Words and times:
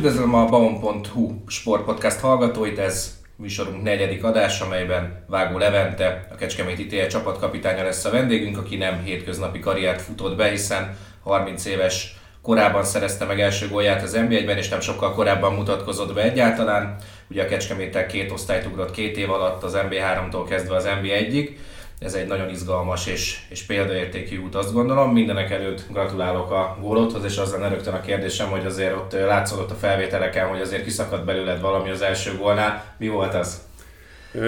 Üdvözlöm 0.00 0.34
a 0.34 0.44
baon.hu 0.44 1.34
sportpodcast 1.46 2.20
hallgatóit, 2.20 2.78
ez 2.78 3.18
műsorunk 3.36 3.82
negyedik 3.82 4.24
adás, 4.24 4.60
amelyben 4.60 5.24
Vágó 5.28 5.58
Levente, 5.58 6.26
a 6.32 6.34
Kecskeméti 6.34 6.86
TE 6.86 7.06
csapatkapitánya 7.06 7.82
lesz 7.82 8.04
a 8.04 8.10
vendégünk, 8.10 8.58
aki 8.58 8.76
nem 8.76 9.02
hétköznapi 9.02 9.58
karriert 9.58 10.02
futott 10.02 10.36
be, 10.36 10.48
hiszen 10.48 10.96
30 11.22 11.64
éves 11.64 12.16
korábban 12.42 12.84
szerezte 12.84 13.24
meg 13.24 13.40
első 13.40 13.68
gólját 13.68 14.02
az 14.02 14.12
NBA-ben, 14.12 14.56
és 14.56 14.68
nem 14.68 14.80
sokkal 14.80 15.14
korábban 15.14 15.54
mutatkozott 15.54 16.14
be 16.14 16.22
egyáltalán. 16.22 16.96
Ugye 17.30 17.42
a 17.42 17.46
Kecskeméttel 17.46 18.06
két 18.06 18.30
osztályt 18.30 18.66
ugrott 18.66 18.90
két 18.90 19.16
év 19.16 19.30
alatt 19.30 19.62
az 19.62 19.72
NBA 19.72 20.28
3-tól 20.30 20.46
kezdve 20.48 20.76
az 20.76 20.88
NBA 21.00 21.12
1 21.12 21.58
ez 22.00 22.14
egy 22.14 22.26
nagyon 22.26 22.48
izgalmas 22.48 23.06
és, 23.06 23.38
és 23.48 23.62
példaértékű 23.62 24.38
út, 24.38 24.54
azt 24.54 24.72
gondolom. 24.72 25.12
Mindenek 25.12 25.50
előtt 25.50 25.84
gratulálok 25.92 26.50
a 26.50 26.78
gólodhoz, 26.80 27.24
és 27.24 27.36
azzal 27.36 27.68
rögtön 27.68 27.94
a 27.94 28.00
kérdésem, 28.00 28.48
hogy 28.48 28.66
azért 28.66 28.96
ott 28.96 29.12
látszott 29.12 29.70
a 29.70 29.74
felvételeken, 29.74 30.48
hogy 30.48 30.60
azért 30.60 30.84
kiszakadt 30.84 31.24
belőled 31.24 31.60
valami 31.60 31.90
az 31.90 32.02
első 32.02 32.36
gólnál. 32.38 32.94
Mi 32.98 33.08
volt 33.08 33.34
az? 33.34 33.60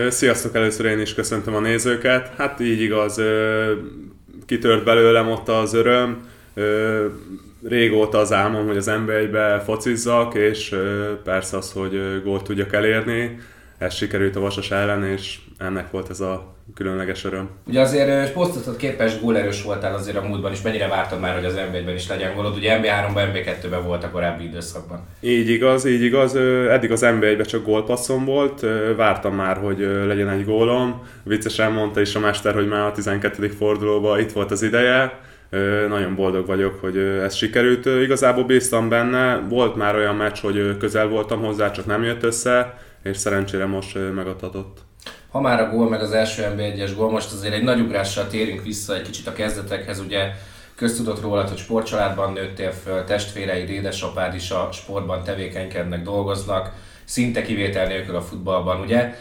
Sziasztok, 0.08 0.54
először 0.54 0.86
én 0.86 1.00
is 1.00 1.14
köszöntöm 1.14 1.54
a 1.54 1.60
nézőket. 1.60 2.32
Hát 2.36 2.60
így 2.60 2.80
igaz, 2.80 3.20
kitört 4.46 4.84
belőlem 4.84 5.28
ott 5.30 5.48
az 5.48 5.74
öröm. 5.74 6.28
Régóta 7.68 8.18
az 8.18 8.32
álmom, 8.32 8.66
hogy 8.66 8.76
az 8.76 8.86
nba 8.86 9.60
focizzak, 9.60 10.34
és 10.34 10.76
persze 11.24 11.56
az, 11.56 11.72
hogy 11.72 12.22
gólt 12.24 12.44
tudjak 12.44 12.72
elérni 12.72 13.38
ez 13.78 13.94
sikerült 13.94 14.36
a 14.36 14.40
Vasas 14.40 14.70
ellen, 14.70 15.04
és 15.04 15.38
ennek 15.58 15.90
volt 15.90 16.10
ez 16.10 16.20
a 16.20 16.51
különleges 16.74 17.24
öröm. 17.24 17.50
Ugye 17.66 17.80
azért 17.80 18.32
posztoltad 18.32 18.76
képes 18.76 19.20
gólerős 19.20 19.62
voltál 19.62 19.94
azért 19.94 20.16
a 20.16 20.22
múltban 20.22 20.52
is, 20.52 20.62
mennyire 20.62 20.88
vártad 20.88 21.20
már, 21.20 21.34
hogy 21.34 21.44
az 21.44 21.58
nba 21.82 21.90
is 21.90 22.08
legyen 22.08 22.34
gólod? 22.34 22.56
Ugye 22.56 22.80
NB3-ban, 22.80 23.28
NB2-ben 23.32 23.84
volt 23.86 24.04
a 24.04 24.10
korábbi 24.10 24.44
időszakban. 24.44 25.06
Így 25.20 25.48
igaz, 25.48 25.84
így 25.84 26.02
igaz. 26.02 26.36
Eddig 26.70 26.90
az 26.90 27.00
nba 27.00 27.44
csak 27.44 27.64
gólpasszom 27.64 28.24
volt, 28.24 28.66
vártam 28.96 29.34
már, 29.34 29.56
hogy 29.56 29.78
legyen 30.06 30.28
egy 30.28 30.44
gólom. 30.44 31.02
Viccesen 31.22 31.72
mondta 31.72 32.00
is 32.00 32.14
a 32.14 32.20
mester, 32.20 32.54
hogy 32.54 32.68
már 32.68 32.86
a 32.86 32.92
12. 32.92 33.48
fordulóban 33.48 34.20
itt 34.20 34.32
volt 34.32 34.50
az 34.50 34.62
ideje. 34.62 35.20
Nagyon 35.88 36.14
boldog 36.14 36.46
vagyok, 36.46 36.80
hogy 36.80 36.96
ez 36.96 37.34
sikerült. 37.34 37.86
Igazából 37.86 38.44
bíztam 38.44 38.88
benne, 38.88 39.40
volt 39.48 39.76
már 39.76 39.94
olyan 39.94 40.16
meccs, 40.16 40.38
hogy 40.40 40.76
közel 40.76 41.06
voltam 41.06 41.42
hozzá, 41.42 41.70
csak 41.70 41.86
nem 41.86 42.02
jött 42.02 42.22
össze 42.22 42.78
és 43.02 43.16
szerencsére 43.16 43.66
most 43.66 43.98
megadhatott. 44.14 44.78
Ha 45.32 45.40
már 45.40 45.60
a 45.60 45.70
gól, 45.70 45.88
meg 45.88 46.00
az 46.00 46.12
első 46.12 46.54
NB1-es 46.56 46.92
gól, 46.96 47.10
most 47.10 47.32
azért 47.32 47.54
egy 47.54 47.62
nagy 47.62 47.80
ugrással 47.80 48.26
térünk 48.26 48.62
vissza 48.62 48.94
egy 48.94 49.02
kicsit 49.02 49.26
a 49.26 49.32
kezdetekhez, 49.32 49.98
ugye 49.98 50.32
köztudott 50.74 51.20
rólad, 51.20 51.48
hogy 51.48 51.58
sportcsaládban 51.58 52.32
nőttél 52.32 52.72
föl, 52.72 53.04
testvéreid, 53.04 53.68
édesapád 53.68 54.34
is 54.34 54.50
a 54.50 54.68
sportban 54.72 55.24
tevékenykednek, 55.24 56.02
dolgoznak, 56.02 56.72
szinte 57.04 57.42
kivétel 57.42 57.86
nélkül 57.86 58.16
a 58.16 58.22
futballban, 58.22 58.80
ugye? 58.80 59.14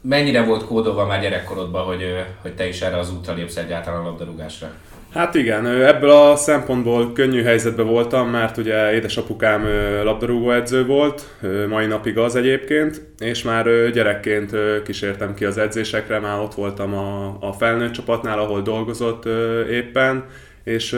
Mennyire 0.00 0.44
volt 0.44 0.64
kódolva 0.64 1.06
már 1.06 1.20
gyerekkorodban, 1.20 1.84
hogy, 1.84 2.24
hogy 2.42 2.54
te 2.54 2.68
is 2.68 2.80
erre 2.80 2.98
az 2.98 3.12
útra 3.12 3.34
lépsz 3.34 3.56
egyáltalán 3.56 4.00
a 4.00 4.04
labdarúgásra? 4.04 4.72
Hát 5.16 5.34
igen, 5.34 5.66
ebből 5.66 6.10
a 6.10 6.36
szempontból 6.36 7.12
könnyű 7.12 7.42
helyzetben 7.42 7.86
voltam, 7.86 8.30
mert 8.30 8.56
ugye 8.56 8.92
édesapukám 8.92 9.64
labdarúgó 10.04 10.50
edző 10.50 10.86
volt, 10.86 11.36
mai 11.68 11.86
napig 11.86 12.18
az 12.18 12.36
egyébként, 12.36 13.02
és 13.18 13.42
már 13.42 13.90
gyerekként 13.90 14.50
kísértem 14.84 15.34
ki 15.34 15.44
az 15.44 15.58
edzésekre, 15.58 16.18
már 16.18 16.40
ott 16.40 16.54
voltam 16.54 16.94
a, 16.94 17.36
a 17.40 17.52
felnőtt 17.52 17.92
csapatnál, 17.92 18.38
ahol 18.38 18.62
dolgozott 18.62 19.24
éppen, 19.70 20.24
és 20.64 20.92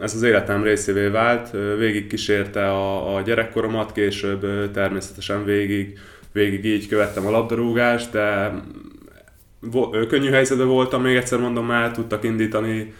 ez 0.00 0.14
az 0.14 0.22
életem 0.22 0.62
részévé 0.62 1.06
vált, 1.06 1.50
végig 1.78 2.06
kísérte 2.06 2.70
a, 2.70 3.14
a 3.16 3.20
gyerekkoromat, 3.20 3.92
később 3.92 4.70
természetesen 4.72 5.44
végig, 5.44 5.98
végig 6.32 6.64
így 6.64 6.88
követtem 6.88 7.26
a 7.26 7.30
labdarúgást, 7.30 8.10
de 8.10 8.52
könnyű 10.08 10.30
helyzetben 10.30 10.68
voltam, 10.68 11.02
még 11.02 11.16
egyszer 11.16 11.38
mondom, 11.38 11.66
már 11.66 11.90
tudtak 11.90 12.24
indítani 12.24 12.92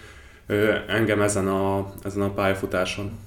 engem 0.88 1.22
ezen 1.22 1.48
a, 1.48 1.92
ezen 2.04 2.22
a 2.22 2.30
pályafutáson. 2.30 3.18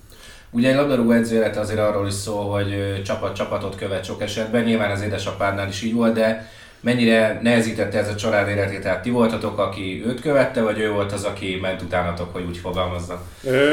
Ugye 0.50 0.70
egy 0.70 0.76
labdarúgó 0.76 1.12
edző 1.12 1.36
élete 1.36 1.60
azért 1.60 1.80
arról 1.80 2.08
is 2.08 2.14
szól, 2.14 2.52
hogy 2.52 3.02
csapat 3.04 3.36
csapatot 3.36 3.76
követ 3.76 4.06
sok 4.06 4.22
esetben, 4.22 4.64
nyilván 4.64 4.92
az 4.92 5.02
édesapádnál 5.02 5.68
is 5.68 5.82
így 5.82 5.94
volt, 5.94 6.14
de 6.14 6.50
mennyire 6.86 7.40
nehezítette 7.42 7.98
ez 7.98 8.10
a 8.10 8.16
család 8.16 8.48
életét? 8.48 8.82
Tehát 8.82 9.02
ti 9.02 9.10
voltatok, 9.10 9.60
aki 9.60 10.04
őt 10.06 10.22
követte, 10.22 10.62
vagy 10.62 10.80
ő 10.80 10.92
volt 10.92 11.12
az, 11.12 11.24
aki 11.24 11.58
ment 11.62 11.82
utánatok, 11.82 12.34
hogy 12.34 12.44
úgy 12.48 12.58
fogalmazza? 12.58 13.22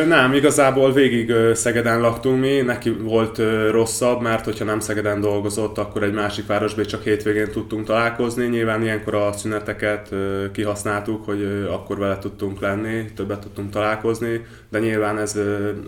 Nem, 0.06 0.32
igazából 0.32 0.92
végig 0.92 1.32
Szegeden 1.54 2.00
laktunk 2.00 2.40
mi, 2.40 2.60
neki 2.60 2.90
volt 2.90 3.40
rosszabb, 3.70 4.20
mert 4.20 4.44
hogyha 4.44 4.64
nem 4.64 4.80
Szegeden 4.80 5.20
dolgozott, 5.20 5.78
akkor 5.78 6.02
egy 6.02 6.12
másik 6.12 6.46
városban 6.46 6.84
csak 6.84 7.02
hétvégén 7.02 7.50
tudtunk 7.50 7.86
találkozni. 7.86 8.46
Nyilván 8.46 8.82
ilyenkor 8.82 9.14
a 9.14 9.32
szüneteket 9.32 10.08
kihasználtuk, 10.52 11.24
hogy 11.24 11.66
akkor 11.70 11.98
vele 11.98 12.18
tudtunk 12.18 12.60
lenni, 12.60 13.04
többet 13.16 13.40
tudtunk 13.40 13.70
találkozni, 13.70 14.46
de 14.70 14.78
nyilván 14.78 15.18
ez 15.18 15.38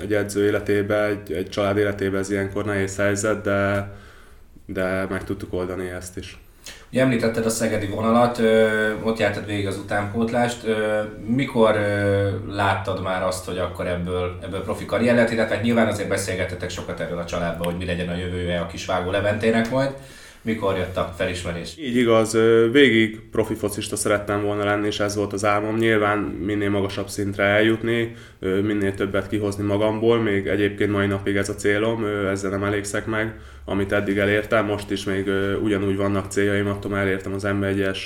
egy 0.00 0.12
edző 0.12 0.46
életében, 0.46 1.10
egy, 1.10 1.32
egy 1.32 1.48
család 1.48 1.76
életében 1.76 2.20
ez 2.20 2.30
ilyenkor 2.30 2.64
nehéz 2.64 2.96
helyzet, 2.96 3.42
de, 3.42 3.92
de 4.66 5.06
meg 5.10 5.24
tudtuk 5.24 5.52
oldani 5.52 5.88
ezt 5.88 6.16
is. 6.16 6.38
Ugye 6.94 7.02
említetted 7.02 7.46
a 7.46 7.50
szegedi 7.50 7.86
vonalat, 7.86 8.42
ott 9.02 9.18
jártad 9.18 9.46
végig 9.46 9.66
az 9.66 9.76
utánpótlást. 9.76 10.66
Mikor 11.26 11.78
láttad 12.48 13.02
már 13.02 13.22
azt, 13.22 13.44
hogy 13.44 13.58
akkor 13.58 13.86
ebből, 13.86 14.38
ebből 14.42 14.62
profi 14.62 14.84
karrier 14.84 15.14
lehet, 15.14 15.30
illetve 15.30 15.54
hát 15.54 15.64
nyilván 15.64 15.86
azért 15.86 16.08
beszélgettetek 16.08 16.70
sokat 16.70 17.00
erről 17.00 17.18
a 17.18 17.24
családban, 17.24 17.66
hogy 17.66 17.76
mi 17.76 17.84
legyen 17.84 18.08
a 18.08 18.16
jövője 18.16 18.60
a 18.60 18.66
kis 18.66 18.86
vágó 18.86 19.10
Leventének 19.10 19.70
majd 19.70 19.90
mikor 20.44 20.76
jött 20.76 20.96
a 20.96 21.14
felismerés? 21.16 21.74
Így 21.78 21.96
igaz, 21.96 22.38
végig 22.72 23.20
profi 23.30 23.54
focista 23.54 23.96
szerettem 23.96 24.42
volna 24.42 24.64
lenni, 24.64 24.86
és 24.86 25.00
ez 25.00 25.16
volt 25.16 25.32
az 25.32 25.44
álmom. 25.44 25.76
Nyilván 25.76 26.18
minél 26.18 26.70
magasabb 26.70 27.08
szintre 27.08 27.44
eljutni, 27.44 28.14
minél 28.38 28.94
többet 28.94 29.28
kihozni 29.28 29.64
magamból, 29.64 30.18
még 30.18 30.46
egyébként 30.46 30.90
mai 30.90 31.06
napig 31.06 31.36
ez 31.36 31.48
a 31.48 31.54
célom, 31.54 32.04
ezzel 32.04 32.50
nem 32.50 32.64
elégszek 32.64 33.06
meg, 33.06 33.40
amit 33.64 33.92
eddig 33.92 34.18
elértem, 34.18 34.64
most 34.64 34.90
is 34.90 35.04
még 35.04 35.30
ugyanúgy 35.62 35.96
vannak 35.96 36.30
céljaim, 36.30 36.66
attól 36.66 36.96
elértem 36.96 37.32
az 37.32 37.46
M1-es 37.46 37.98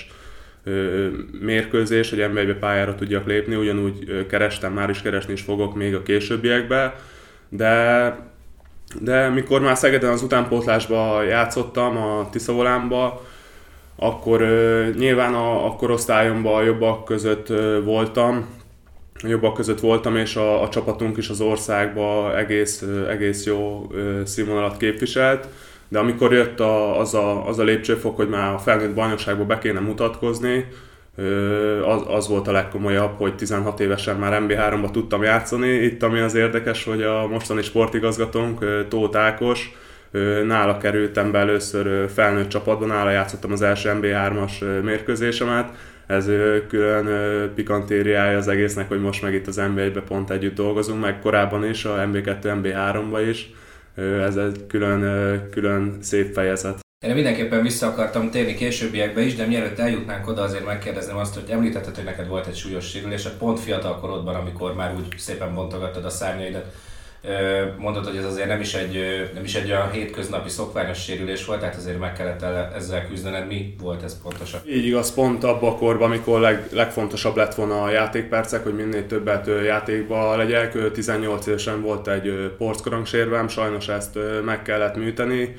mérkőzés, 1.41 2.10
hogy 2.10 2.19
m 2.32 2.59
pályára 2.59 2.94
tudjak 2.94 3.26
lépni, 3.26 3.55
ugyanúgy 3.55 4.26
kerestem, 4.26 4.72
már 4.72 4.91
is 4.91 5.03
keresni 5.03 5.32
is 5.32 5.41
fogok 5.41 5.75
még 5.75 5.94
a 5.94 6.03
későbbiekben, 6.03 6.93
de 7.49 8.16
de 9.00 9.28
mikor 9.28 9.60
már 9.60 9.76
Szegeden 9.76 10.12
az 10.12 10.22
utánpótlásba 10.22 11.22
játszottam, 11.22 11.97
a 11.97 12.28
Tiszavolánba, 12.31 13.26
akkor 13.97 14.43
uh, 14.43 14.94
nyilván 14.97 15.34
a, 15.34 15.66
a 15.66 15.72
korosztályomban 15.72 16.54
a 16.54 16.62
jobbak 16.62 17.04
között 17.04 17.50
uh, 17.50 17.84
voltam, 17.84 18.47
a 19.22 19.26
jobbak 19.26 19.54
között 19.54 19.81
voltam, 19.81 20.16
és 20.16 20.37
a, 20.37 20.62
a 20.62 20.69
csapatunk 20.69 21.16
is 21.16 21.28
az 21.28 21.41
országban 21.41 22.37
egész, 22.37 22.82
uh, 22.82 23.10
egész 23.10 23.44
jó 23.44 23.87
uh, 23.91 24.25
színvonalat 24.25 24.76
képviselt, 24.76 25.49
de 25.88 25.99
amikor 25.99 26.32
jött 26.32 26.60
a, 26.60 27.00
az, 27.00 27.15
a, 27.15 27.49
az 27.49 27.59
a 27.59 27.62
lépcsőfok, 27.62 28.16
hogy 28.16 28.28
már 28.28 28.55
a 28.55 28.59
felnőtt 28.59 28.94
bajnokságban 28.94 29.47
be 29.47 29.59
kéne 29.59 29.81
mutatkozni, 29.81 30.66
az, 31.84 32.02
az 32.06 32.28
volt 32.28 32.48
a 32.48 32.52
legkomolyabb, 32.52 33.16
hogy 33.16 33.34
16 33.34 33.80
évesen 33.80 34.16
már 34.16 34.42
MB3-ba 34.42 34.90
tudtam 34.90 35.22
játszani. 35.22 35.68
Itt 35.68 36.02
ami 36.02 36.20
az 36.20 36.34
érdekes, 36.34 36.84
hogy 36.84 37.02
a 37.02 37.26
mostani 37.26 37.62
sportigazgatónk 37.62 38.64
Tóth 38.88 39.18
Ákos, 39.18 39.72
nála 40.46 40.76
kerültem 40.78 41.30
be 41.30 41.38
először 41.38 42.10
felnőtt 42.10 42.48
csapatban, 42.48 42.88
nála 42.88 43.10
játszottam 43.10 43.52
az 43.52 43.62
első 43.62 43.98
MB3-as 44.00 44.82
mérkőzésemet. 44.82 45.68
Ez 46.06 46.30
külön 46.68 47.08
pikantériája 47.54 48.36
az 48.36 48.48
egésznek, 48.48 48.88
hogy 48.88 49.00
most 49.00 49.22
meg 49.22 49.34
itt 49.34 49.46
az 49.46 49.60
MB1-be 49.60 50.00
pont 50.00 50.31
együtt 50.31 50.54
dolgozunk, 50.54 51.00
meg 51.00 51.20
korábban 51.20 51.64
is, 51.64 51.84
a 51.84 52.08
MB2, 52.12 52.37
MB3-ba 52.43 53.26
is. 53.28 53.50
Ez 54.20 54.37
egy 54.37 54.66
külön, 54.66 55.02
külön 55.50 55.96
szép 56.00 56.32
fejezet. 56.32 56.88
Én 57.06 57.14
mindenképpen 57.14 57.62
vissza 57.62 57.86
akartam 57.86 58.30
térni 58.30 58.54
későbbiekbe 58.54 59.20
is, 59.20 59.34
de 59.34 59.46
mielőtt 59.46 59.78
eljutnánk 59.78 60.28
oda, 60.28 60.42
azért 60.42 60.64
megkérdezem 60.64 61.16
azt, 61.16 61.34
hogy 61.34 61.50
említetted, 61.50 61.94
hogy 61.94 62.04
neked 62.04 62.28
volt 62.28 62.46
egy 62.46 62.56
súlyos 62.56 62.88
sérülés, 62.88 63.24
hát 63.24 63.32
pont 63.32 63.60
fiatal 63.60 63.98
korodban, 63.98 64.34
amikor 64.34 64.74
már 64.74 64.94
úgy 64.94 65.14
szépen 65.18 65.54
bontogattad 65.54 66.04
a 66.04 66.10
szárnyaidat, 66.10 66.64
mondod, 67.76 68.06
hogy 68.06 68.16
ez 68.16 68.24
azért 68.24 68.48
nem 68.48 68.60
is 68.60 68.74
egy, 68.74 68.98
nem 69.34 69.44
is 69.44 69.54
egy 69.54 69.70
olyan 69.70 69.90
hétköznapi 69.90 70.48
szokványos 70.48 71.02
sérülés 71.02 71.44
volt, 71.44 71.60
tehát 71.60 71.76
azért 71.76 71.98
meg 71.98 72.12
kellett 72.12 72.74
ezzel 72.74 73.06
küzdened. 73.06 73.46
Mi 73.46 73.74
volt 73.80 74.02
ez 74.02 74.22
pontosan? 74.22 74.60
Így 74.68 74.86
igaz, 74.86 75.14
pont 75.14 75.44
abban 75.44 75.72
a 75.72 75.76
korban, 75.76 76.10
amikor 76.10 76.40
leg, 76.40 76.68
legfontosabb 76.72 77.36
lett 77.36 77.54
volna 77.54 77.82
a 77.82 77.90
játékpercek, 77.90 78.62
hogy 78.62 78.74
minél 78.74 79.06
többet 79.06 79.46
játékba 79.64 80.36
legyek. 80.36 80.92
18 80.92 81.46
évesen 81.46 81.82
volt 81.82 82.08
egy 82.08 82.54
porckorong 82.58 83.06
sajnos 83.48 83.88
ezt 83.88 84.18
meg 84.44 84.62
kellett 84.62 84.96
műteni 84.96 85.56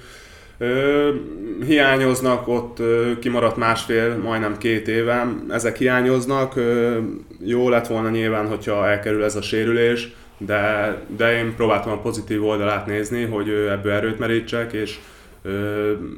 Ö, 0.61 1.09
hiányoznak, 1.65 2.47
ott 2.47 2.79
ö, 2.79 3.11
kimaradt 3.19 3.57
másfél, 3.57 4.17
majdnem 4.17 4.57
két 4.57 4.87
évem, 4.87 5.45
ezek 5.49 5.77
hiányoznak. 5.77 6.55
Ö, 6.55 6.97
jó 7.45 7.69
lett 7.69 7.87
volna 7.87 8.09
nyilván, 8.09 8.47
hogyha 8.47 8.87
elkerül 8.87 9.23
ez 9.23 9.35
a 9.35 9.41
sérülés, 9.41 10.07
de, 10.37 10.95
de 11.17 11.37
én 11.37 11.55
próbáltam 11.55 11.91
a 11.91 12.01
pozitív 12.01 12.45
oldalát 12.45 12.85
nézni, 12.85 13.23
hogy 13.23 13.49
ebből 13.49 13.91
erőt 13.91 14.19
merítsek, 14.19 14.73
és 14.73 14.99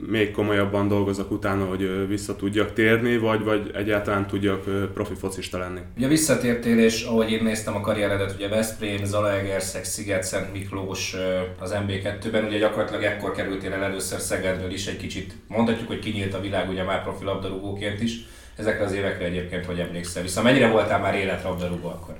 még 0.07 0.31
komolyabban 0.31 0.87
dolgozok 0.87 1.31
utána, 1.31 1.65
hogy 1.65 2.07
vissza 2.07 2.35
tudjak 2.35 2.73
térni, 2.73 3.17
vagy, 3.17 3.43
vagy 3.43 3.71
egyáltalán 3.73 4.27
tudjak 4.27 4.91
profi 4.93 5.13
focista 5.13 5.57
lenni. 5.57 5.79
Ugye 5.97 6.07
visszatértél, 6.07 6.79
és 6.79 7.03
ahogy 7.03 7.31
én 7.31 7.43
néztem 7.43 7.75
a 7.75 7.81
karrieredet, 7.81 8.33
ugye 8.35 8.47
Veszprém, 8.47 9.05
Zalaegerszeg, 9.05 9.83
Sziget, 9.83 10.23
Szent 10.23 10.53
Miklós 10.53 11.15
az 11.59 11.75
MB2-ben, 11.87 12.45
ugye 12.45 12.57
gyakorlatilag 12.57 13.03
ekkor 13.03 13.31
kerültél 13.31 13.73
el 13.73 13.83
először 13.83 14.19
Szegedről 14.19 14.71
is 14.71 14.87
egy 14.87 14.97
kicsit, 14.97 15.33
mondhatjuk, 15.47 15.87
hogy 15.87 15.99
kinyílt 15.99 16.33
a 16.33 16.41
világ 16.41 16.69
ugye 16.69 16.83
már 16.83 17.03
profi 17.03 17.23
labdarúgóként 17.23 18.01
is. 18.01 18.25
Ezekre 18.57 18.83
az 18.83 18.93
évekre 18.93 19.25
egyébként 19.25 19.65
hogy 19.65 19.79
emlékszel 19.79 20.21
vissza? 20.21 20.41
Mennyire 20.41 20.67
voltál 20.67 20.99
már 20.99 21.15
életrabdarúgó 21.15 21.87
akkor? 21.87 22.15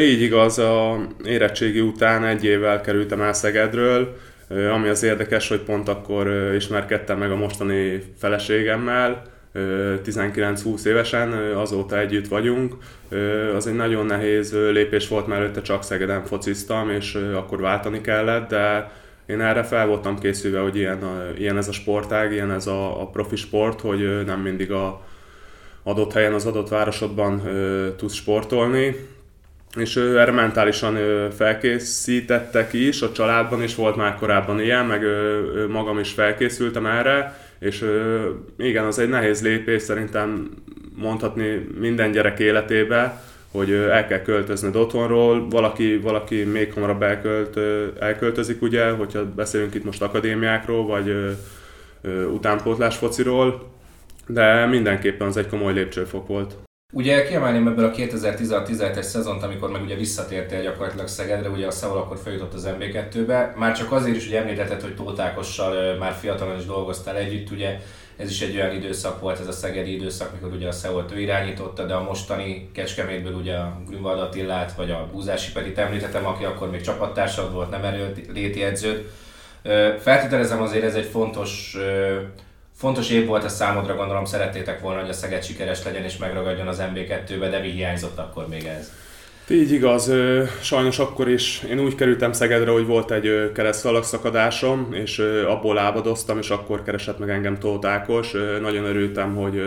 Így 0.00 0.22
igaz, 0.22 0.58
a 0.58 1.06
érettségi 1.24 1.80
után 1.80 2.24
egy 2.24 2.44
évvel 2.44 2.80
kerültem 2.80 3.20
el 3.20 3.32
Szegedről, 3.32 4.16
ami 4.48 4.88
az 4.88 5.02
érdekes, 5.02 5.48
hogy 5.48 5.60
pont 5.60 5.88
akkor 5.88 6.52
ismerkedtem 6.54 7.18
meg 7.18 7.30
a 7.30 7.36
mostani 7.36 8.02
feleségemmel, 8.18 9.22
19-20 9.54 10.84
évesen, 10.84 11.32
azóta 11.32 11.98
együtt 11.98 12.28
vagyunk. 12.28 12.74
Az 13.54 13.66
egy 13.66 13.74
nagyon 13.74 14.06
nehéz 14.06 14.52
lépés 14.52 15.08
volt, 15.08 15.26
mert 15.26 15.40
előtte 15.40 15.62
csak 15.62 15.82
Szegeden 15.82 16.24
fociztam, 16.24 16.90
és 16.90 17.14
akkor 17.34 17.60
váltani 17.60 18.00
kellett, 18.00 18.48
de 18.48 18.90
én 19.26 19.40
erre 19.40 19.62
fel 19.62 19.86
voltam 19.86 20.18
készülve, 20.18 20.60
hogy 20.60 20.76
ilyen, 20.76 20.98
ilyen 21.38 21.56
ez 21.56 21.68
a 21.68 21.72
sportág, 21.72 22.32
ilyen 22.32 22.50
ez 22.50 22.66
a, 22.66 23.00
a 23.00 23.06
profi 23.06 23.36
sport, 23.36 23.80
hogy 23.80 24.24
nem 24.26 24.40
mindig 24.40 24.72
a 24.72 25.02
adott 25.82 26.12
helyen, 26.12 26.34
az 26.34 26.46
adott 26.46 26.68
városodban 26.68 27.42
tudsz 27.96 28.14
sportolni 28.14 28.96
és 29.76 29.96
erre 29.96 30.30
mentálisan 30.30 30.98
felkészítettek 31.30 32.72
is, 32.72 33.02
a 33.02 33.12
családban 33.12 33.62
is 33.62 33.74
volt 33.74 33.96
már 33.96 34.14
korábban 34.14 34.60
ilyen, 34.60 34.86
meg 34.86 35.02
magam 35.68 35.98
is 35.98 36.12
felkészültem 36.12 36.86
erre, 36.86 37.38
és 37.58 37.84
igen, 38.58 38.84
az 38.84 38.98
egy 38.98 39.08
nehéz 39.08 39.42
lépés 39.42 39.82
szerintem 39.82 40.50
mondhatni 40.96 41.68
minden 41.78 42.10
gyerek 42.10 42.38
életébe, 42.38 43.22
hogy 43.50 43.72
el 43.72 44.06
kell 44.06 44.22
költöznöd 44.22 44.76
otthonról, 44.76 45.48
valaki, 45.48 45.96
valaki 45.96 46.42
még 46.42 46.72
hamarabb 46.72 47.02
elkölt, 47.02 47.58
elköltözik, 48.00 48.62
ugye, 48.62 48.90
hogyha 48.90 49.24
beszélünk 49.34 49.74
itt 49.74 49.84
most 49.84 50.02
akadémiákról, 50.02 50.86
vagy 50.86 51.36
utánpótlás 52.32 52.96
fociról, 52.96 53.72
de 54.26 54.66
mindenképpen 54.66 55.26
az 55.26 55.36
egy 55.36 55.48
komoly 55.48 55.72
lépcsőfok 55.72 56.26
volt. 56.26 56.54
Ugye 56.92 57.26
kiemelném 57.26 57.66
ebből 57.66 57.84
a 57.84 57.90
2016-17-es 57.90 59.02
szezont, 59.02 59.42
amikor 59.42 59.70
meg 59.70 59.82
ugye 59.82 59.96
visszatértél 59.96 60.62
gyakorlatilag 60.62 61.06
Szegedre, 61.06 61.48
ugye 61.48 61.66
a 61.66 61.70
Szevol 61.70 61.98
akkor 61.98 62.18
feljutott 62.18 62.54
az 62.54 62.68
MB2-be, 62.78 63.54
már 63.56 63.76
csak 63.76 63.92
azért 63.92 64.16
is, 64.16 64.24
hogy 64.24 64.34
említetted, 64.34 64.80
hogy 64.80 64.94
Tótákossal 64.94 65.96
már 65.96 66.12
fiatalon 66.12 66.58
is 66.58 66.66
dolgoztál 66.66 67.16
együtt, 67.16 67.50
ugye 67.50 67.80
ez 68.16 68.30
is 68.30 68.40
egy 68.40 68.56
olyan 68.56 68.74
időszak 68.74 69.20
volt, 69.20 69.40
ez 69.40 69.46
a 69.46 69.52
szegedi 69.52 69.94
időszak, 69.94 70.32
mikor 70.32 70.52
ugye 70.52 70.68
a 70.68 70.72
Szevolt 70.72 71.12
ő 71.12 71.20
irányította, 71.20 71.86
de 71.86 71.94
a 71.94 72.02
mostani 72.02 72.70
Kecskemétből 72.74 73.34
ugye 73.34 73.54
a 73.54 73.82
Grünwald 73.88 74.20
Attillát, 74.20 74.72
vagy 74.72 74.90
a 74.90 75.08
Búzási 75.12 75.52
Petit 75.52 75.78
említettem, 75.78 76.26
aki 76.26 76.44
akkor 76.44 76.70
még 76.70 76.80
csapattársad 76.80 77.52
volt, 77.52 77.70
nem 77.70 77.84
erőléti 77.84 78.62
edződ. 78.62 79.10
Feltételezem 80.00 80.62
azért 80.62 80.84
ez 80.84 80.94
egy 80.94 81.06
fontos 81.06 81.76
Fontos 82.76 83.10
év 83.10 83.26
volt 83.26 83.44
a 83.44 83.48
számodra, 83.48 83.96
gondolom 83.96 84.24
szerettétek 84.24 84.80
volna, 84.80 85.00
hogy 85.00 85.08
a 85.08 85.12
Szeged 85.12 85.44
sikeres 85.44 85.84
legyen 85.84 86.04
és 86.04 86.16
megragadjon 86.16 86.66
az 86.66 86.82
MB2-be, 86.94 87.48
de 87.48 87.58
mi 87.58 87.68
hiányzott 87.68 88.18
akkor 88.18 88.48
még 88.48 88.64
ez? 88.64 88.92
Így 89.48 89.72
igaz, 89.72 90.12
sajnos 90.62 90.98
akkor 90.98 91.28
is 91.28 91.62
én 91.70 91.80
úgy 91.80 91.94
kerültem 91.94 92.32
Szegedre, 92.32 92.70
hogy 92.70 92.86
volt 92.86 93.10
egy 93.10 93.52
keresztalagszakadásom, 93.52 94.88
és 94.92 95.18
abból 95.48 95.74
lábadoztam, 95.74 96.38
és 96.38 96.50
akkor 96.50 96.82
keresett 96.82 97.18
meg 97.18 97.30
engem 97.30 97.58
Tóth 97.58 97.88
Ákos. 97.88 98.32
Nagyon 98.60 98.84
örültem, 98.84 99.34
hogy 99.34 99.62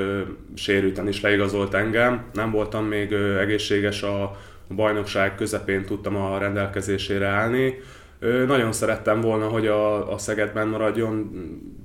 sérülten 0.56 1.08
is 1.08 1.22
leigazolt 1.22 1.74
engem. 1.74 2.26
Nem 2.34 2.52
voltam 2.52 2.86
még 2.86 3.12
egészséges 3.40 4.04
a 4.04 4.38
bajnokság 4.76 5.36
közepén 5.36 5.86
tudtam 5.86 6.16
a 6.16 6.38
rendelkezésére 6.38 7.28
állni 7.28 7.80
nagyon 8.20 8.72
szerettem 8.72 9.22
volna, 9.22 9.48
hogy 9.48 9.68
a, 9.68 10.14
a 10.14 10.18
Szegedben 10.18 10.68
maradjon, 10.68 11.32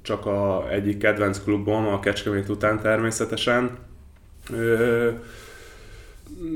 csak 0.03 0.27
a 0.27 0.71
egyik 0.71 0.99
kedvenc 0.99 1.43
klubom, 1.43 1.87
a 1.87 2.01
Kecskemét 2.01 2.49
után 2.49 2.81
természetesen. 2.81 3.79
Ö, 4.53 5.11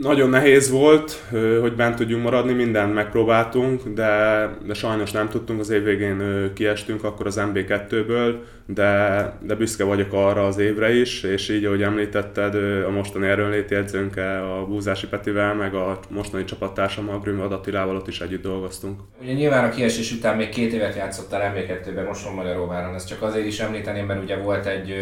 nagyon 0.01 0.29
nehéz 0.29 0.71
volt, 0.71 1.23
hogy 1.61 1.75
bent 1.75 1.97
tudjunk 1.97 2.23
maradni, 2.23 2.53
mindent 2.53 2.95
megpróbáltunk, 2.95 3.83
de, 3.89 4.51
de 4.67 4.75
sajnos 4.75 5.11
nem 5.11 5.29
tudtunk, 5.29 5.61
az 5.61 5.71
év 5.71 5.83
végén 5.83 6.51
kiestünk 6.55 7.05
akkor 7.05 7.27
az 7.27 7.41
MB2-ből, 7.41 8.35
de, 8.67 9.33
de 9.41 9.55
büszke 9.55 9.85
vagyok 9.85 10.13
arra 10.13 10.47
az 10.47 10.59
évre 10.59 10.95
is, 10.95 11.23
és 11.23 11.49
így, 11.49 11.65
ahogy 11.65 11.83
említetted, 11.83 12.55
a 12.85 12.91
mostani 12.91 13.27
erőnléti 13.27 13.75
edzőnkkel, 13.75 14.53
a 14.53 14.67
Búzási 14.67 15.07
Petivel, 15.07 15.55
meg 15.55 15.75
a 15.75 15.99
mostani 16.11 16.45
csapattársam, 16.45 17.09
a 17.09 17.19
Grüm 17.19 17.41
Adattilával 17.41 17.97
ott 17.97 18.09
is 18.09 18.21
együtt 18.21 18.43
dolgoztunk. 18.43 19.01
Ugye 19.21 19.33
nyilván 19.33 19.65
a 19.65 19.71
kiesés 19.71 20.13
után 20.13 20.37
még 20.37 20.49
két 20.49 20.73
évet 20.73 20.97
játszottál 20.97 21.55
MB2-ben, 21.55 22.05
most 22.05 22.35
Magyaróváron, 22.35 22.95
ezt 22.95 23.09
csak 23.09 23.23
azért 23.23 23.47
is 23.47 23.61
említeném, 23.61 24.07
mert 24.07 24.23
ugye 24.23 24.37
volt 24.37 24.67
egy 24.67 24.95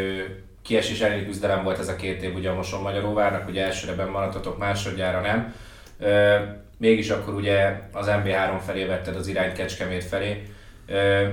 kiesés 0.65 1.01
elleni 1.01 1.27
küzdelem 1.27 1.63
volt 1.63 1.79
ez 1.79 1.89
a 1.89 1.97
két 1.97 2.23
év 2.23 2.35
ugye 2.35 2.51
a 2.51 2.55
Moson 2.55 2.83
Magyaróvárnak, 2.83 3.49
ugye 3.49 3.65
elsőre 3.65 3.95
benn 3.95 4.09
maradtatok, 4.09 4.59
másodjára 4.59 5.21
nem. 5.21 5.55
Ö, 5.99 6.37
mégis 6.79 7.11
akkor 7.11 7.35
ugye 7.35 7.81
az 7.93 8.07
MB3 8.11 8.61
felé 8.67 8.85
vetted 8.85 9.17
az 9.17 9.27
irányt 9.27 9.53
Kecskemét 9.53 10.05
felé. 10.05 10.43
Ö, 10.87 11.27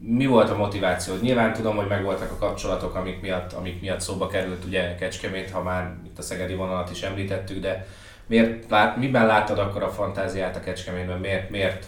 mi 0.00 0.26
volt 0.26 0.50
a 0.50 0.56
motiváció? 0.56 1.14
Nyilván 1.20 1.52
tudom, 1.52 1.76
hogy 1.76 1.86
megvoltak 1.86 2.30
a 2.30 2.36
kapcsolatok, 2.38 2.94
amik 2.94 3.20
miatt, 3.20 3.52
amik 3.52 3.80
miatt 3.80 4.00
szóba 4.00 4.26
került 4.26 4.64
ugye 4.64 4.94
Kecskemét, 4.94 5.50
ha 5.50 5.62
már 5.62 5.96
itt 6.06 6.18
a 6.18 6.22
szegedi 6.22 6.54
vonalat 6.54 6.90
is 6.90 7.02
említettük, 7.02 7.60
de 7.60 7.86
miért, 8.26 8.70
lát, 8.70 8.96
miben 8.96 9.26
láttad 9.26 9.58
akkor 9.58 9.82
a 9.82 9.90
fantáziát 9.90 10.56
a 10.56 10.60
Kecskemétben? 10.60 11.18
Miért, 11.18 11.50
miért 11.50 11.86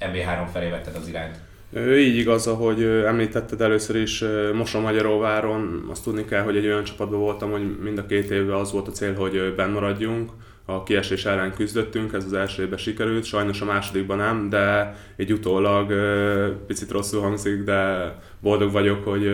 MB3 0.00 0.48
felé 0.52 0.68
vetted 0.68 0.94
az 0.94 1.08
irányt? 1.08 1.36
Így 1.76 2.16
igaz, 2.16 2.46
ahogy 2.46 2.82
említetted 2.82 3.60
először 3.60 3.96
is 3.96 4.24
Moson 4.54 4.82
Magyaróváron, 4.82 5.86
azt 5.90 6.04
tudni 6.04 6.24
kell, 6.24 6.42
hogy 6.42 6.56
egy 6.56 6.66
olyan 6.66 6.84
csapatban 6.84 7.20
voltam, 7.20 7.50
hogy 7.50 7.78
mind 7.82 7.98
a 7.98 8.06
két 8.06 8.30
évben 8.30 8.54
az 8.54 8.72
volt 8.72 8.88
a 8.88 8.90
cél, 8.90 9.14
hogy 9.14 9.54
benn 9.56 9.72
maradjunk. 9.72 10.30
A 10.64 10.82
kiesés 10.82 11.24
ellen 11.24 11.54
küzdöttünk, 11.54 12.12
ez 12.12 12.24
az 12.24 12.32
első 12.32 12.62
évben 12.62 12.78
sikerült, 12.78 13.24
sajnos 13.24 13.60
a 13.60 13.64
másodikban 13.64 14.16
nem, 14.16 14.48
de 14.48 14.94
egy 15.16 15.32
utólag 15.32 15.92
picit 16.66 16.90
rosszul 16.90 17.20
hangzik, 17.20 17.62
de 17.62 18.12
boldog 18.40 18.72
vagyok, 18.72 19.04
hogy 19.04 19.30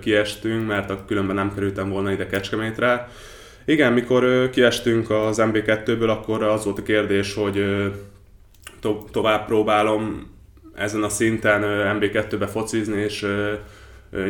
kiestünk, 0.00 0.66
mert 0.66 1.04
különben 1.06 1.36
nem 1.36 1.54
kerültem 1.54 1.90
volna 1.90 2.12
ide 2.12 2.26
Kecskemétre. 2.26 3.08
Igen, 3.64 3.92
mikor 3.92 4.50
kiestünk 4.50 5.10
az 5.10 5.42
MB2-ből, 5.42 6.08
akkor 6.08 6.42
az 6.42 6.64
volt 6.64 6.78
a 6.78 6.82
kérdés, 6.82 7.34
hogy 7.34 7.64
to- 8.80 9.10
tovább 9.10 9.46
próbálom 9.46 10.30
ezen 10.80 11.02
a 11.02 11.08
szinten 11.08 11.62
MB2-be 11.98 12.46
focizni, 12.46 13.00
és 13.00 13.26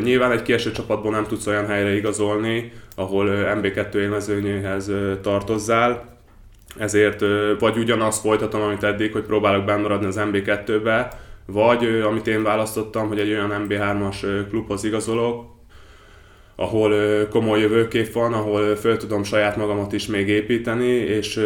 Nyilván 0.03 0.31
egy 0.31 0.41
kieső 0.41 0.71
csapatból 0.71 1.11
nem 1.11 1.25
tudsz 1.25 1.47
olyan 1.47 1.67
helyre 1.67 1.95
igazolni, 1.95 2.71
ahol 2.95 3.27
MB2 3.29 3.93
élmezőnyéhez 3.93 4.91
tartozzál, 5.21 6.17
ezért 6.77 7.19
vagy 7.59 7.77
ugyanazt 7.77 8.21
folytatom, 8.21 8.61
amit 8.61 8.83
eddig, 8.83 9.11
hogy 9.11 9.23
próbálok 9.23 9.65
bennmaradni 9.65 10.05
az 10.05 10.19
MB2-be, 10.19 11.07
vagy 11.45 12.01
amit 12.05 12.27
én 12.27 12.43
választottam, 12.43 13.07
hogy 13.07 13.19
egy 13.19 13.29
olyan 13.29 13.65
MB3-as 13.67 14.45
klubhoz 14.49 14.83
igazolok, 14.83 15.45
ahol 16.55 16.93
komoly 17.27 17.59
jövőkép 17.59 18.13
van, 18.13 18.33
ahol 18.33 18.75
föl 18.75 18.97
tudom 18.97 19.23
saját 19.23 19.57
magamat 19.57 19.93
is 19.93 20.07
még 20.07 20.27
építeni, 20.27 20.91
és, 20.91 21.45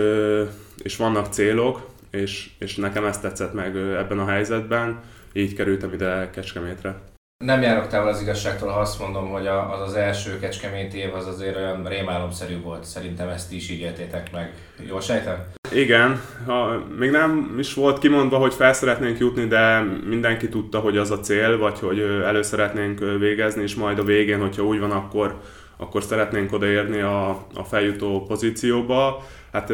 és 0.83 0.97
vannak 0.97 1.33
célok, 1.33 1.79
és, 2.15 2.49
és 2.59 2.75
nekem 2.75 3.05
ezt 3.05 3.21
tetszett 3.21 3.53
meg 3.53 3.75
ebben 3.75 4.19
a 4.19 4.25
helyzetben, 4.27 4.99
így 5.33 5.53
kerültem 5.53 5.93
ide 5.93 6.29
Kecskemétre. 6.33 6.95
Nem 7.43 7.61
járok 7.61 7.87
távol 7.87 8.09
az 8.09 8.21
igazságtól, 8.21 8.69
ha 8.69 8.79
azt 8.79 8.99
mondom, 8.99 9.29
hogy 9.29 9.47
az 9.47 9.81
az 9.81 9.93
első 9.93 10.39
Kecskemét 10.39 10.93
év 10.93 11.13
az 11.13 11.27
azért 11.27 11.55
olyan 11.55 11.85
rémálomszerű 11.87 12.61
volt. 12.61 12.83
Szerintem 12.83 13.29
ezt 13.29 13.53
is 13.53 13.69
így 13.69 13.79
éltétek 13.79 14.31
meg. 14.31 14.53
Jól 14.87 15.01
sejtem? 15.01 15.43
Igen, 15.71 16.21
ha, 16.45 16.83
még 16.97 17.09
nem 17.09 17.55
is 17.57 17.73
volt 17.73 17.99
kimondva, 17.99 18.37
hogy 18.37 18.53
fel 18.53 18.73
szeretnénk 18.73 19.17
jutni, 19.17 19.47
de 19.47 19.79
mindenki 20.07 20.49
tudta, 20.49 20.79
hogy 20.79 20.97
az 20.97 21.11
a 21.11 21.19
cél, 21.19 21.57
vagy 21.57 21.79
hogy 21.79 21.99
elő 21.99 22.41
szeretnénk 22.41 22.99
végezni, 23.19 23.61
és 23.61 23.75
majd 23.75 23.99
a 23.99 24.03
végén, 24.03 24.39
hogyha 24.39 24.63
úgy 24.63 24.79
van, 24.79 24.91
akkor, 24.91 25.39
akkor 25.77 26.03
szeretnénk 26.03 26.53
odaérni 26.53 27.01
a, 27.01 27.29
a 27.55 27.63
feljutó 27.63 28.25
pozícióba. 28.27 29.25
Hát 29.51 29.71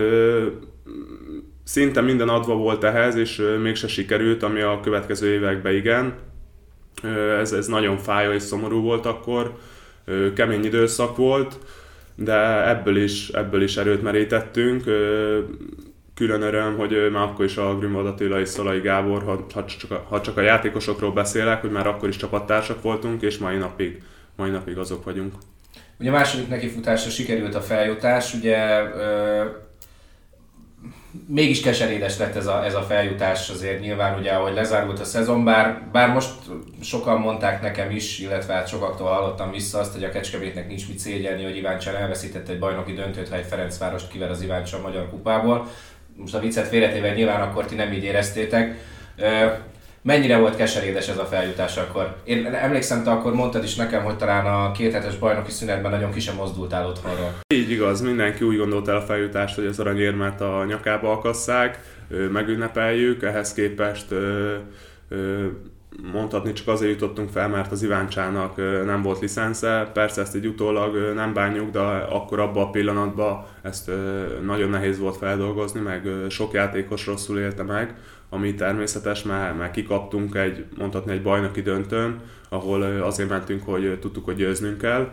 szinte 1.63 2.01
minden 2.01 2.29
adva 2.29 2.55
volt 2.55 2.83
ehhez, 2.83 3.15
és 3.15 3.41
mégse 3.61 3.87
sikerült, 3.87 4.43
ami 4.43 4.61
a 4.61 4.79
következő 4.79 5.33
években 5.33 5.73
igen. 5.73 6.13
Ez, 7.39 7.51
ez 7.51 7.67
nagyon 7.67 7.97
fájó 7.97 8.31
és 8.31 8.43
szomorú 8.43 8.81
volt 8.81 9.05
akkor, 9.05 9.57
kemény 10.35 10.65
időszak 10.65 11.15
volt, 11.15 11.57
de 12.15 12.69
ebből 12.69 12.97
is, 12.97 13.29
ebből 13.29 13.61
is 13.61 13.77
erőt 13.77 14.01
merítettünk. 14.01 14.83
külön 16.15 16.41
öröm, 16.41 16.77
hogy 16.77 17.09
már 17.11 17.23
akkor 17.23 17.45
is 17.45 17.57
a 17.57 17.77
Grünwald 17.77 18.07
Attila 18.07 18.39
és 18.39 18.49
Szalai 18.49 18.79
Gábor, 18.79 19.23
ha, 19.23 19.45
ha, 19.53 19.65
csak 19.65 19.91
ha 20.07 20.21
csak 20.21 20.37
a 20.37 20.41
játékosokról 20.41 21.11
beszélek, 21.11 21.61
hogy 21.61 21.71
már 21.71 21.87
akkor 21.87 22.09
is 22.09 22.15
csapattársak 22.15 22.81
voltunk, 22.81 23.21
és 23.21 23.37
mai 23.37 23.57
napig, 23.57 24.01
mai 24.35 24.49
napig 24.49 24.77
azok 24.77 25.03
vagyunk. 25.03 25.33
Ugye 25.99 26.09
a 26.09 26.13
második 26.13 26.47
nekifutásra 26.47 27.09
sikerült 27.09 27.55
a 27.55 27.61
feljutás, 27.61 28.33
ugye 28.33 28.81
ö, 28.95 29.45
mégis 31.27 31.61
keserédes 31.61 32.17
lett 32.17 32.35
ez 32.35 32.47
a, 32.47 32.65
ez 32.65 32.75
a 32.75 32.81
feljutás 32.81 33.49
azért 33.49 33.79
nyilván 33.79 34.19
ugye, 34.19 34.31
ahogy 34.31 34.53
lezárult 34.53 34.99
a 34.99 35.03
szezon, 35.03 35.43
bár, 35.43 35.81
bár 35.91 36.09
most 36.09 36.31
sokan 36.81 37.19
mondták 37.19 37.61
nekem 37.61 37.91
is, 37.91 38.19
illetve 38.19 38.53
hát 38.53 38.67
sokaktól 38.67 39.07
hallottam 39.07 39.51
vissza 39.51 39.79
azt, 39.79 39.93
hogy 39.93 40.03
a 40.03 40.09
Kecskemétnek 40.09 40.67
nincs 40.67 40.87
mit 40.87 40.99
szégyelni, 40.99 41.43
hogy 41.43 41.55
Iváncsán 41.55 41.95
elveszített 41.95 42.47
egy 42.47 42.59
bajnoki 42.59 42.93
döntőt, 42.93 43.29
ha 43.29 43.35
egy 43.35 43.45
Ferencvárost 43.49 44.07
kiver 44.07 44.29
az 44.29 44.41
Iváncsán 44.41 44.81
Magyar 44.81 45.09
Kupából. 45.09 45.67
Most 46.15 46.33
a 46.33 46.39
viccet 46.39 46.67
félretéve 46.67 47.13
nyilván 47.13 47.41
akkor 47.41 47.65
ti 47.65 47.75
nem 47.75 47.91
így 47.91 48.03
éreztétek. 48.03 48.77
Mennyire 50.03 50.37
volt 50.37 50.55
keserédes 50.55 51.07
ez 51.07 51.17
a 51.17 51.25
feljutás 51.25 51.77
akkor? 51.77 52.15
Én 52.23 52.45
emlékszem, 52.45 53.03
te 53.03 53.11
akkor 53.11 53.33
mondtad 53.33 53.63
is 53.63 53.75
nekem, 53.75 54.03
hogy 54.03 54.17
talán 54.17 54.45
a 54.45 54.71
kéthetes 54.71 55.17
bajnoki 55.17 55.51
szünetben 55.51 55.91
nagyon 55.91 56.11
ki 56.11 56.19
sem 56.19 56.35
mozdultál 56.35 56.87
otthonról. 56.87 57.33
Így 57.53 57.71
igaz, 57.71 58.01
mindenki 58.01 58.43
úgy 58.43 58.57
gondolt 58.57 58.87
el 58.87 58.95
a 58.95 59.01
feljutást, 59.01 59.55
hogy 59.55 59.65
az 59.65 59.79
aranyérmet 59.79 60.41
a 60.41 60.65
nyakába 60.65 61.11
akasszák, 61.11 61.79
megünnepeljük, 62.31 63.23
ehhez 63.23 63.53
képest 63.53 64.05
mondhatni 66.13 66.53
csak 66.53 66.67
azért 66.67 66.91
jutottunk 66.91 67.29
fel, 67.29 67.47
mert 67.47 67.71
az 67.71 67.83
Iváncsának 67.83 68.55
nem 68.85 69.01
volt 69.01 69.19
licensze. 69.19 69.89
Persze 69.93 70.21
ezt 70.21 70.35
egy 70.35 70.45
utólag 70.47 71.13
nem 71.15 71.33
bánjuk, 71.33 71.71
de 71.71 71.79
akkor 72.09 72.39
abban 72.39 72.63
a 72.63 72.69
pillanatban 72.69 73.45
ezt 73.61 73.91
nagyon 74.45 74.69
nehéz 74.69 74.99
volt 74.99 75.17
feldolgozni, 75.17 75.79
meg 75.79 76.07
sok 76.29 76.53
játékos 76.53 77.05
rosszul 77.05 77.39
élte 77.39 77.63
meg, 77.63 77.95
ami 78.33 78.55
természetes, 78.55 79.23
mert, 79.23 79.57
mert 79.57 79.71
kikaptunk 79.71 80.35
egy, 80.35 80.65
mondhatni 80.77 81.11
egy 81.11 81.21
bajnoki 81.21 81.61
döntőn, 81.61 82.19
ahol 82.49 82.81
azért 82.81 83.29
mentünk, 83.29 83.63
hogy 83.63 83.99
tudtuk, 83.99 84.25
hogy 84.25 84.35
győznünk 84.35 84.77
kell. 84.77 85.11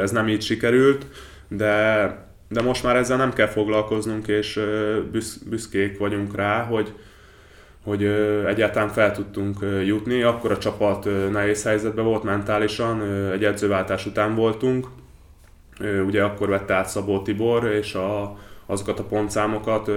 Ez 0.00 0.10
nem 0.10 0.28
így 0.28 0.42
sikerült, 0.42 1.06
de, 1.48 2.06
de 2.48 2.62
most 2.62 2.82
már 2.82 2.96
ezzel 2.96 3.16
nem 3.16 3.32
kell 3.32 3.46
foglalkoznunk, 3.46 4.28
és 4.28 4.60
büszkék 5.48 5.98
vagyunk 5.98 6.36
rá, 6.36 6.62
hogy, 6.62 6.92
hogy 7.84 8.04
egyáltalán 8.46 8.88
fel 8.88 9.12
tudtunk 9.12 9.58
jutni. 9.84 10.22
Akkor 10.22 10.52
a 10.52 10.58
csapat 10.58 11.08
nehéz 11.32 11.64
helyzetben 11.64 12.04
volt 12.04 12.22
mentálisan, 12.22 13.02
egy 13.32 13.44
edzőváltás 13.44 14.06
után 14.06 14.34
voltunk. 14.34 14.86
Ugye 16.06 16.22
akkor 16.22 16.48
vette 16.48 16.74
át 16.74 16.88
Szabó 16.88 17.22
Tibor, 17.22 17.64
és 17.64 17.94
a, 17.94 18.38
azokat 18.66 18.98
a 18.98 19.04
pontszámokat 19.04 19.90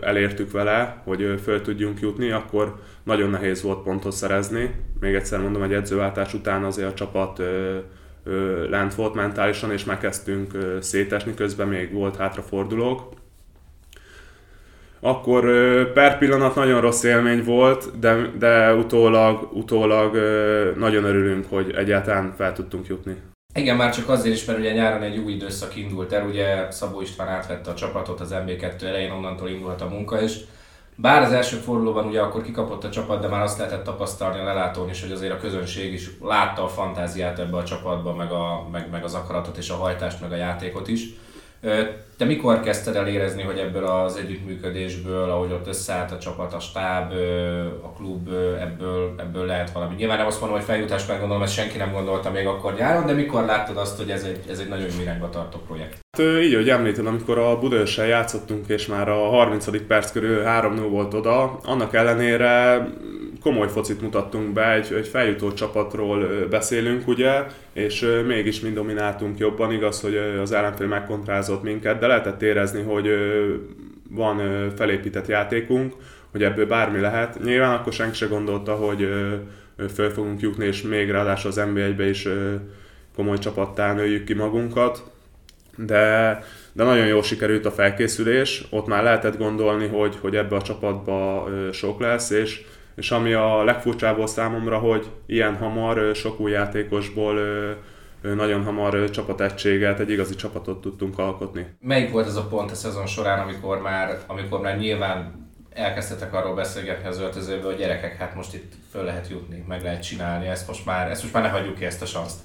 elértük 0.00 0.50
vele, 0.50 1.02
hogy 1.04 1.40
föl 1.42 1.60
tudjunk 1.60 2.00
jutni, 2.00 2.30
akkor 2.30 2.74
nagyon 3.02 3.30
nehéz 3.30 3.62
volt 3.62 3.82
pontot 3.82 4.12
szerezni. 4.12 4.74
Még 5.00 5.14
egyszer 5.14 5.40
mondom, 5.40 5.62
egy 5.62 5.72
edzőváltás 5.72 6.34
után 6.34 6.64
azért 6.64 6.90
a 6.90 6.94
csapat 6.94 7.42
lent 8.68 8.94
volt 8.94 9.14
mentálisan, 9.14 9.72
és 9.72 9.84
megkezdtünk 9.84 10.52
szétesni, 10.80 11.34
közben 11.34 11.68
még 11.68 11.92
volt 11.92 12.16
hátrafordulók 12.16 13.14
akkor 15.00 15.44
per 15.92 16.18
pillanat 16.18 16.54
nagyon 16.54 16.80
rossz 16.80 17.02
élmény 17.02 17.44
volt, 17.44 17.98
de, 17.98 18.30
de 18.38 18.74
utólag, 18.74 19.48
utólag 19.52 20.16
nagyon 20.76 21.04
örülünk, 21.04 21.46
hogy 21.48 21.70
egyáltalán 21.70 22.34
fel 22.36 22.52
tudtunk 22.52 22.86
jutni. 22.86 23.16
Igen, 23.56 23.76
már 23.76 23.94
csak 23.94 24.08
azért 24.08 24.36
is, 24.36 24.44
mert 24.44 24.58
ugye 24.58 24.72
nyáron 24.72 25.02
egy 25.02 25.18
új 25.18 25.32
időszak 25.32 25.76
indult 25.76 26.12
el, 26.12 26.26
ugye 26.26 26.70
Szabó 26.70 27.00
István 27.00 27.28
átvette 27.28 27.70
a 27.70 27.74
csapatot 27.74 28.20
az 28.20 28.34
MB2 28.34 28.82
elején, 28.82 29.10
onnantól 29.10 29.48
indult 29.48 29.80
a 29.80 29.88
munka, 29.88 30.20
és 30.20 30.40
bár 30.94 31.22
az 31.22 31.32
első 31.32 31.56
fordulóban 31.56 32.06
ugye 32.06 32.20
akkor 32.20 32.42
kikapott 32.42 32.84
a 32.84 32.90
csapat, 32.90 33.20
de 33.20 33.28
már 33.28 33.42
azt 33.42 33.58
lehetett 33.58 33.84
tapasztalni 33.84 34.40
a 34.40 34.44
lelátón 34.44 34.88
is, 34.88 35.00
hogy 35.00 35.10
azért 35.10 35.32
a 35.32 35.38
közönség 35.38 35.92
is 35.92 36.10
látta 36.22 36.64
a 36.64 36.68
fantáziát 36.68 37.38
ebbe 37.38 37.56
a 37.56 37.64
csapatba, 37.64 38.14
meg, 38.14 38.30
a, 38.30 38.68
meg, 38.72 38.90
meg 38.90 39.04
az 39.04 39.14
akaratot 39.14 39.56
és 39.56 39.70
a 39.70 39.76
hajtást, 39.76 40.20
meg 40.20 40.32
a 40.32 40.36
játékot 40.36 40.88
is. 40.88 41.06
Te 42.16 42.24
mikor 42.24 42.60
kezdted 42.60 42.96
el 42.96 43.06
érezni, 43.06 43.42
hogy 43.42 43.58
ebből 43.58 43.84
az 43.84 44.16
együttműködésből, 44.16 45.30
ahogy 45.30 45.52
ott 45.52 45.66
összeállt 45.66 46.12
a 46.12 46.18
csapat, 46.18 46.54
a 46.54 46.60
stáb, 46.60 47.12
a 47.82 47.92
klub, 47.92 48.28
ebből, 48.60 49.14
ebből 49.18 49.46
lehet 49.46 49.70
valami? 49.70 49.94
Nyilván 49.94 50.16
nem 50.16 50.26
azt 50.26 50.40
mondom, 50.40 50.58
hogy 50.58 50.66
feljutás, 50.66 51.06
mert 51.06 51.18
gondolom, 51.18 51.42
ezt 51.42 51.54
senki 51.54 51.76
nem 51.76 51.92
gondolta 51.92 52.30
még 52.30 52.46
akkor 52.46 52.74
nyáron, 52.74 53.06
de 53.06 53.12
mikor 53.12 53.44
láttad 53.44 53.76
azt, 53.76 53.96
hogy 53.96 54.10
ez 54.10 54.22
egy, 54.22 54.40
ez 54.50 54.58
egy 54.58 54.68
nagyon 54.68 54.88
irányba 55.00 55.28
tartó 55.28 55.58
projekt? 55.66 55.98
Hát, 56.18 56.26
így, 56.42 56.54
hogy 56.54 56.68
említed, 56.68 57.06
amikor 57.06 57.38
a 57.38 57.58
Budaörsel 57.58 58.06
játszottunk, 58.06 58.68
és 58.68 58.86
már 58.86 59.08
a 59.08 59.28
30. 59.28 59.86
perc 59.86 60.12
körül 60.12 60.42
3-0 60.46 60.86
volt 60.90 61.14
oda, 61.14 61.58
annak 61.64 61.94
ellenére 61.94 62.86
komoly 63.46 63.68
focit 63.68 64.00
mutattunk 64.00 64.52
be, 64.52 64.72
egy, 64.72 64.92
egy 64.92 65.06
feljutó 65.06 65.52
csapatról 65.52 66.46
beszélünk, 66.50 67.08
ugye, 67.08 67.44
és 67.72 68.06
mégis 68.26 68.60
mind 68.60 68.74
domináltunk 68.74 69.38
jobban, 69.38 69.72
igaz, 69.72 70.00
hogy 70.00 70.16
az 70.16 70.52
ellenfél 70.52 70.86
megkontrázott 70.86 71.62
minket, 71.62 71.98
de 71.98 72.06
lehetett 72.06 72.42
érezni, 72.42 72.82
hogy 72.82 73.08
van 74.10 74.40
felépített 74.76 75.26
játékunk, 75.26 75.94
hogy 76.30 76.42
ebből 76.42 76.66
bármi 76.66 77.00
lehet. 77.00 77.42
Nyilván 77.44 77.74
akkor 77.74 77.92
senki 77.92 78.16
se 78.16 78.26
gondolta, 78.26 78.74
hogy 78.74 79.08
föl 79.94 80.10
fogunk 80.10 80.40
jutni, 80.40 80.66
és 80.66 80.82
még 80.82 81.10
ráadásul 81.10 81.50
az 81.50 81.60
NB1-be 81.60 82.08
is 82.08 82.28
komoly 83.16 83.38
csapattá 83.38 83.94
nőjük 83.94 84.24
ki 84.24 84.34
magunkat, 84.34 85.02
de, 85.76 86.44
de 86.72 86.84
nagyon 86.84 87.06
jól 87.06 87.22
sikerült 87.22 87.66
a 87.66 87.70
felkészülés, 87.70 88.66
ott 88.70 88.86
már 88.86 89.02
lehetett 89.02 89.38
gondolni, 89.38 89.86
hogy, 89.86 90.16
hogy 90.20 90.36
ebbe 90.36 90.56
a 90.56 90.62
csapatba 90.62 91.48
sok 91.72 92.00
lesz, 92.00 92.30
és 92.30 92.64
és 92.96 93.10
ami 93.10 93.32
a 93.32 93.64
legfurcsább 93.64 94.16
volt 94.16 94.28
számomra, 94.28 94.78
hogy 94.78 95.06
ilyen 95.26 95.56
hamar 95.56 96.14
sok 96.14 96.40
új 96.40 96.50
játékosból 96.50 97.38
nagyon 98.22 98.64
hamar 98.64 99.10
csapategységet, 99.10 100.00
egy 100.00 100.10
igazi 100.10 100.34
csapatot 100.34 100.80
tudtunk 100.80 101.18
alkotni. 101.18 101.66
Melyik 101.80 102.10
volt 102.10 102.26
ez 102.26 102.36
a 102.36 102.46
pont 102.46 102.70
a 102.70 102.74
szezon 102.74 103.06
során, 103.06 103.38
amikor 103.38 103.80
már, 103.80 104.18
amikor 104.26 104.60
már 104.60 104.78
nyilván 104.78 105.48
elkezdtetek 105.72 106.34
arról 106.34 106.54
beszélgetni 106.54 107.08
az 107.08 107.20
öltözőből, 107.20 107.70
hogy 107.70 107.80
gyerekek, 107.80 108.16
hát 108.16 108.34
most 108.34 108.54
itt 108.54 108.72
föl 108.90 109.04
lehet 109.04 109.28
jutni, 109.28 109.64
meg 109.68 109.82
lehet 109.82 110.02
csinálni, 110.02 110.46
ezt 110.46 110.66
most 110.66 110.86
már, 110.86 111.10
ezt 111.10 111.22
most 111.22 111.34
már 111.34 111.42
ne 111.42 111.48
hagyjuk 111.48 111.74
ki 111.74 111.84
ezt 111.84 112.02
a 112.02 112.06
sanszt. 112.06 112.40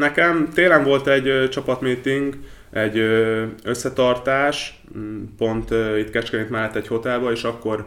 Nekem 0.00 0.48
télen 0.54 0.84
volt 0.84 1.06
egy 1.06 1.48
csapatmeeting, 1.48 2.38
egy 2.70 2.98
összetartás, 3.62 4.82
pont 5.36 5.70
itt 5.98 6.10
Kecskemét 6.10 6.50
mellett 6.50 6.74
egy 6.74 6.86
hotelba, 6.86 7.32
és 7.32 7.44
akkor 7.44 7.86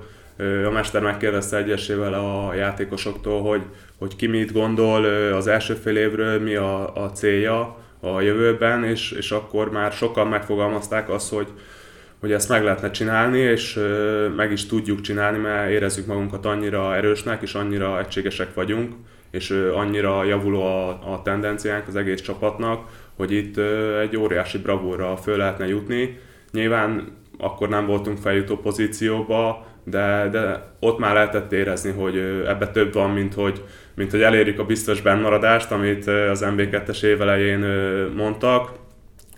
a 0.65 0.69
mester 0.69 1.01
megkérdezte 1.01 1.57
egyesével 1.57 2.13
a 2.13 2.53
játékosoktól, 2.53 3.41
hogy, 3.41 3.61
hogy 3.97 4.15
ki 4.15 4.27
mit 4.27 4.51
gondol 4.51 5.03
az 5.33 5.47
első 5.47 5.73
fél 5.73 5.97
évről, 5.97 6.39
mi 6.39 6.55
a, 6.55 6.95
a 6.95 7.11
célja 7.11 7.77
a 7.99 8.21
jövőben, 8.21 8.83
és, 8.83 9.11
és 9.11 9.31
akkor 9.31 9.71
már 9.71 9.91
sokan 9.91 10.27
megfogalmazták 10.27 11.09
azt, 11.09 11.33
hogy, 11.33 11.47
hogy 12.19 12.31
ezt 12.31 12.49
meg 12.49 12.63
lehetne 12.63 12.91
csinálni, 12.91 13.39
és 13.39 13.79
meg 14.35 14.51
is 14.51 14.65
tudjuk 14.65 15.01
csinálni, 15.01 15.37
mert 15.37 15.69
érezzük 15.69 16.05
magunkat 16.05 16.45
annyira 16.45 16.95
erősnek, 16.95 17.41
és 17.41 17.53
annyira 17.53 17.99
egységesek 17.99 18.53
vagyunk, 18.53 18.93
és 19.31 19.49
annyira 19.73 20.23
javuló 20.23 20.61
a, 20.63 20.89
a 20.89 21.21
tendenciánk 21.23 21.87
az 21.87 21.95
egész 21.95 22.21
csapatnak, 22.21 22.87
hogy 23.15 23.31
itt 23.31 23.57
egy 24.01 24.17
óriási 24.17 24.57
bravúrra 24.57 25.17
föl 25.17 25.37
lehetne 25.37 25.67
jutni. 25.67 26.19
Nyilván 26.51 27.15
akkor 27.37 27.69
nem 27.69 27.85
voltunk 27.85 28.17
feljutó 28.17 28.57
pozícióba, 28.57 29.65
de, 29.89 30.27
de 30.31 30.63
ott 30.79 30.99
már 30.99 31.13
lehetett 31.13 31.51
érezni, 31.51 31.91
hogy 31.91 32.17
ebbe 32.47 32.67
több 32.67 32.93
van, 32.93 33.11
mint 33.11 33.33
hogy, 33.33 33.63
mint 33.95 34.11
hogy 34.11 34.21
elérjük 34.21 34.59
a 34.59 34.65
biztos 34.65 35.01
bennmaradást, 35.01 35.71
amit 35.71 36.07
az 36.07 36.45
MB2-es 36.45 37.03
évelején 37.03 37.59
mondtak. 38.15 38.71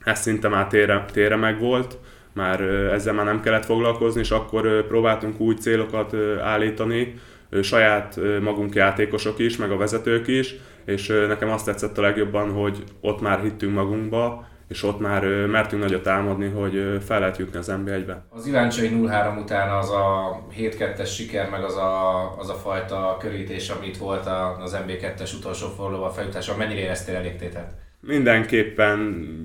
Ez 0.03 0.19
szinte 0.19 0.47
már 0.47 0.67
tére, 0.67 1.05
tére 1.11 1.35
meg 1.35 1.59
volt, 1.59 1.97
már 2.33 2.61
ezzel 2.93 3.13
már 3.13 3.25
nem 3.25 3.41
kellett 3.41 3.65
foglalkozni, 3.65 4.19
és 4.19 4.31
akkor 4.31 4.87
próbáltunk 4.87 5.39
új 5.39 5.55
célokat 5.55 6.15
állítani, 6.41 7.13
saját 7.61 8.19
magunk 8.41 8.75
játékosok 8.75 9.39
is, 9.39 9.57
meg 9.57 9.71
a 9.71 9.77
vezetők 9.77 10.27
is, 10.27 10.55
és 10.85 11.07
nekem 11.27 11.49
azt 11.49 11.65
tetszett 11.65 11.97
a 11.97 12.01
legjobban, 12.01 12.51
hogy 12.51 12.83
ott 13.01 13.21
már 13.21 13.39
hittünk 13.41 13.73
magunkba, 13.73 14.47
és 14.69 14.83
ott 14.83 14.99
már 14.99 15.23
mertünk 15.45 15.81
nagyot 15.81 16.07
álmodni, 16.07 16.47
hogy 16.47 17.01
fel 17.05 17.19
lehet 17.19 17.37
jutni 17.37 17.57
az 17.57 17.71
NB1-be. 17.71 18.25
Az 18.29 18.47
Iváncsai 18.47 18.89
0-3 18.93 19.41
után 19.41 19.77
az 19.77 19.89
a 19.89 20.37
7-2-es 20.57 21.13
siker, 21.15 21.49
meg 21.49 21.63
az 21.63 21.75
a, 21.75 22.35
az 22.37 22.49
a 22.49 22.53
fajta 22.53 23.17
körítés, 23.19 23.69
amit 23.69 23.97
volt 23.97 24.27
az 24.59 24.77
NB2-es 24.87 25.35
utolsó 25.37 25.67
fordulóval 25.67 26.11
feljutása, 26.11 26.55
mennyire 26.57 26.79
éreztél 26.79 27.15
elégtétet? 27.15 27.71
Mindenképpen 27.99 28.99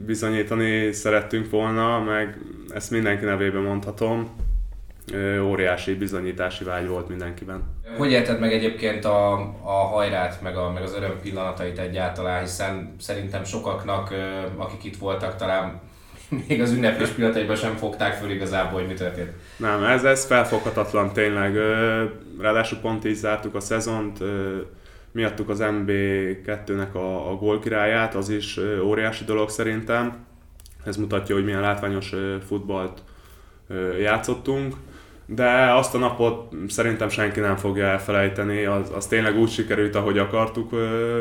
bizonyítani 0.07 0.93
szerettünk 0.93 1.51
volna, 1.51 2.01
meg 2.01 2.39
ezt 2.69 2.91
mindenki 2.91 3.25
nevében 3.25 3.63
mondhatom 3.63 4.44
óriási 5.41 5.95
bizonyítási 5.95 6.65
vágy 6.65 6.87
volt 6.87 7.09
mindenkiben. 7.09 7.63
Hogy 7.97 8.11
érted 8.11 8.41
meg 8.41 8.53
egyébként 8.53 9.05
a, 9.05 9.33
a 9.63 9.73
hajrát, 9.73 10.43
meg, 10.43 10.57
a, 10.57 10.71
meg 10.71 10.83
az 10.83 10.95
öröm 10.95 11.21
pillanatait 11.23 11.79
egyáltalán, 11.79 12.41
hiszen 12.41 12.95
szerintem 13.01 13.45
sokaknak, 13.45 14.15
akik 14.57 14.85
itt 14.85 14.97
voltak, 14.97 15.37
talán 15.37 15.81
még 16.49 16.61
az 16.61 16.73
ünnepés 16.73 17.09
pillanataiban 17.09 17.57
sem 17.57 17.77
fogták 17.77 18.15
föl 18.15 18.31
igazából, 18.31 18.79
hogy 18.79 18.89
mi 18.89 18.95
történt. 18.95 19.31
Nem, 19.57 19.85
ez, 19.85 20.05
ez 20.05 20.25
felfoghatatlan 20.25 21.13
tényleg. 21.13 21.57
Ráadásul 22.41 22.79
pont 22.79 23.05
így 23.05 23.15
zártuk 23.15 23.55
a 23.55 23.61
szezont, 23.61 24.19
miattuk 25.13 25.49
az 25.49 25.59
MB2-nek 25.63 26.93
a, 26.93 27.31
a 27.31 27.35
gólkirályát, 27.35 28.15
az 28.15 28.29
is 28.29 28.61
óriási 28.83 29.25
dolog 29.25 29.51
szerintem. 29.51 30.27
Ez 30.85 30.97
mutatja, 30.97 31.35
hogy 31.35 31.45
milyen 31.45 31.61
látványos 31.61 32.13
futballt 32.47 33.03
játszottunk 34.01 34.75
de 35.27 35.73
azt 35.73 35.95
a 35.95 35.99
napot 35.99 36.53
szerintem 36.69 37.09
senki 37.09 37.41
nem 37.41 37.57
fogja 37.57 37.85
elfelejteni, 37.85 38.65
az, 38.65 38.91
az 38.95 39.07
tényleg 39.07 39.39
úgy 39.39 39.51
sikerült, 39.51 39.95
ahogy 39.95 40.19
akartuk 40.19 40.71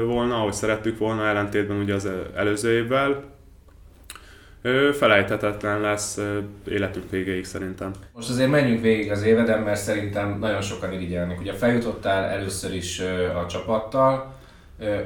volna, 0.06 0.36
ahogy 0.36 0.54
szerettük 0.54 0.98
volna, 0.98 1.26
ellentétben 1.26 1.78
ugye 1.78 1.94
az 1.94 2.10
előző 2.36 2.72
évvel. 2.84 3.24
Felejthetetlen 4.94 5.82
lesz 5.82 6.20
életünk 6.68 7.10
végéig 7.10 7.46
szerintem. 7.46 7.92
Most 8.14 8.30
azért 8.30 8.50
menjünk 8.50 8.82
végig 8.82 9.12
az 9.12 9.24
éveden, 9.24 9.62
mert 9.62 9.80
szerintem 9.80 10.38
nagyon 10.40 10.62
sokan 10.62 10.94
irigyelnek. 10.94 11.40
Ugye 11.40 11.54
feljutottál 11.54 12.24
először 12.24 12.74
is 12.74 13.00
a 13.44 13.46
csapattal, 13.48 14.34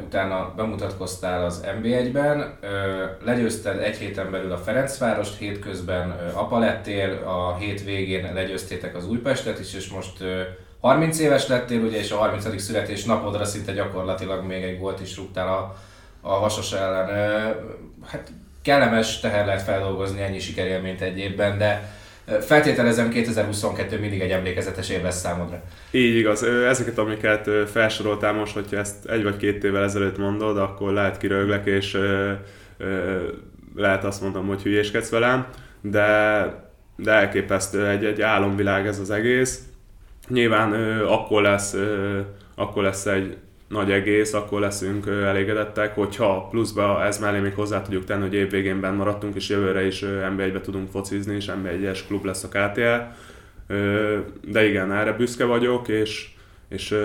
utána 0.03 0.53
bemutatkoztál 0.55 1.45
az 1.45 1.63
NB1-ben, 1.79 2.57
legyőzted 3.23 3.81
egy 3.81 3.97
héten 3.97 4.31
belül 4.31 4.51
a 4.51 4.57
Ferencvárost, 4.57 5.37
hétközben 5.37 6.31
apa 6.33 6.59
lettél, 6.59 7.23
a 7.25 7.55
hét 7.55 7.83
végén 7.83 8.33
legyőztétek 8.33 8.95
az 8.95 9.07
Újpestet 9.07 9.59
is, 9.59 9.73
és 9.73 9.89
most 9.89 10.23
30 10.79 11.19
éves 11.19 11.47
lettél, 11.47 11.81
ugye, 11.81 11.97
és 11.97 12.11
a 12.11 12.17
30. 12.17 12.61
születés 12.61 13.03
napodra 13.03 13.45
szinte 13.45 13.71
gyakorlatilag 13.71 14.45
még 14.45 14.63
egy 14.63 14.79
gólt 14.79 14.99
is 14.99 15.17
rúgtál 15.17 15.47
a, 15.47 15.75
a 16.21 16.39
Vasas 16.39 16.71
ellen. 16.71 17.07
Hát 18.05 18.31
kellemes 18.61 19.19
teher 19.19 19.45
lehet 19.45 19.61
feldolgozni 19.61 20.21
ennyi 20.21 20.39
sikerélményt 20.39 21.01
egy 21.01 21.17
évben, 21.17 21.57
de 21.57 21.91
Feltételezem 22.41 23.09
2022 23.09 23.99
mindig 23.99 24.21
egy 24.21 24.29
emlékezetes 24.29 24.89
év 24.89 25.01
lesz 25.01 25.19
számodra. 25.19 25.61
Így 25.91 26.15
igaz. 26.15 26.43
Ezeket, 26.43 26.97
amiket 26.97 27.49
felsoroltál 27.69 28.33
most, 28.33 28.53
hogyha 28.53 28.77
ezt 28.77 29.05
egy 29.05 29.23
vagy 29.23 29.37
két 29.37 29.63
évvel 29.63 29.83
ezelőtt 29.83 30.17
mondod, 30.17 30.57
akkor 30.57 30.93
lehet 30.93 31.17
kiröglek, 31.17 31.65
és 31.65 31.97
lehet 33.75 34.03
azt 34.03 34.21
mondom, 34.21 34.47
hogy 34.47 34.61
hülyéskedsz 34.61 35.09
velem, 35.09 35.47
de, 35.81 36.45
de 36.95 37.11
elképesztő, 37.11 37.87
egy, 37.87 38.05
egy 38.05 38.21
álomvilág 38.21 38.87
ez 38.87 38.99
az 38.99 39.09
egész. 39.11 39.61
Nyilván 40.27 40.73
akkor 41.01 41.41
lesz, 41.41 41.75
akkor 42.55 42.83
lesz 42.83 43.05
egy 43.05 43.37
nagy 43.67 43.91
egész, 43.91 44.33
akkor 44.33 44.59
leszünk 44.59 45.07
elégedettek, 45.07 45.95
hogyha 45.95 46.47
pluszba 46.49 47.03
ez 47.03 47.19
mellé 47.19 47.39
még 47.39 47.53
hozzá 47.53 47.81
tudjuk 47.81 48.05
tenni, 48.05 48.21
hogy 48.21 48.33
évvégén 48.33 48.79
benn 48.79 48.95
maradtunk, 48.95 49.35
és 49.35 49.49
jövőre 49.49 49.85
is 49.85 50.03
NB1-be 50.05 50.61
tudunk 50.61 50.89
focizni, 50.89 51.35
és 51.35 51.51
NB1-es 51.63 51.99
klub 52.07 52.25
lesz 52.25 52.43
a 52.43 52.47
KTL. 52.47 53.25
De 54.51 54.67
igen, 54.67 54.91
erre 54.91 55.11
büszke 55.11 55.45
vagyok, 55.45 55.87
és, 55.87 56.29
és 56.69 56.95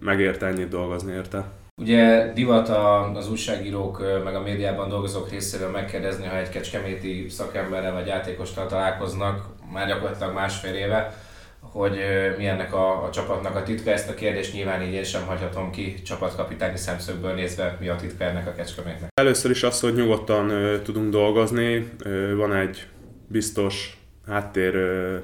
megérte 0.00 0.46
ennyit 0.46 0.68
dolgozni 0.68 1.12
érte. 1.12 1.44
Ugye 1.80 2.32
divat 2.32 2.68
az 3.16 3.30
újságírók 3.30 4.22
meg 4.24 4.34
a 4.34 4.42
médiában 4.42 4.88
dolgozók 4.88 5.30
részéről 5.30 5.70
megkérdezni, 5.70 6.26
ha 6.26 6.36
egy 6.36 6.48
kecskeméti 6.48 7.26
szakemberrel 7.28 7.92
vagy 7.92 8.06
játékostal 8.06 8.66
találkoznak, 8.66 9.46
már 9.72 9.86
gyakorlatilag 9.86 10.34
másfél 10.34 10.74
éve, 10.74 11.14
hogy 11.60 11.98
mi 12.36 12.46
ennek 12.46 12.74
a, 12.74 13.04
a 13.04 13.10
csapatnak 13.10 13.54
a 13.56 13.62
titka. 13.62 13.90
Ezt 13.90 14.10
a 14.10 14.14
kérdést 14.14 14.52
nyilván 14.52 14.82
így 14.82 14.92
én 14.92 15.04
sem 15.04 15.26
hagyhatom 15.26 15.70
ki 15.70 15.94
csapatkapitányi 16.02 16.76
szemszögből 16.76 17.32
nézve, 17.32 17.76
mi 17.80 17.88
a 17.88 17.96
titka 17.96 18.24
ennek 18.24 18.46
a 18.46 18.52
kecskemétnek. 18.52 19.08
Először 19.14 19.50
is 19.50 19.62
az, 19.62 19.80
hogy 19.80 19.94
nyugodtan 19.94 20.50
ö, 20.50 20.82
tudunk 20.82 21.10
dolgozni, 21.10 21.90
ö, 22.04 22.36
van 22.36 22.54
egy 22.54 22.86
biztos 23.26 23.98
háttér 24.26 24.74
ö, 24.74 25.16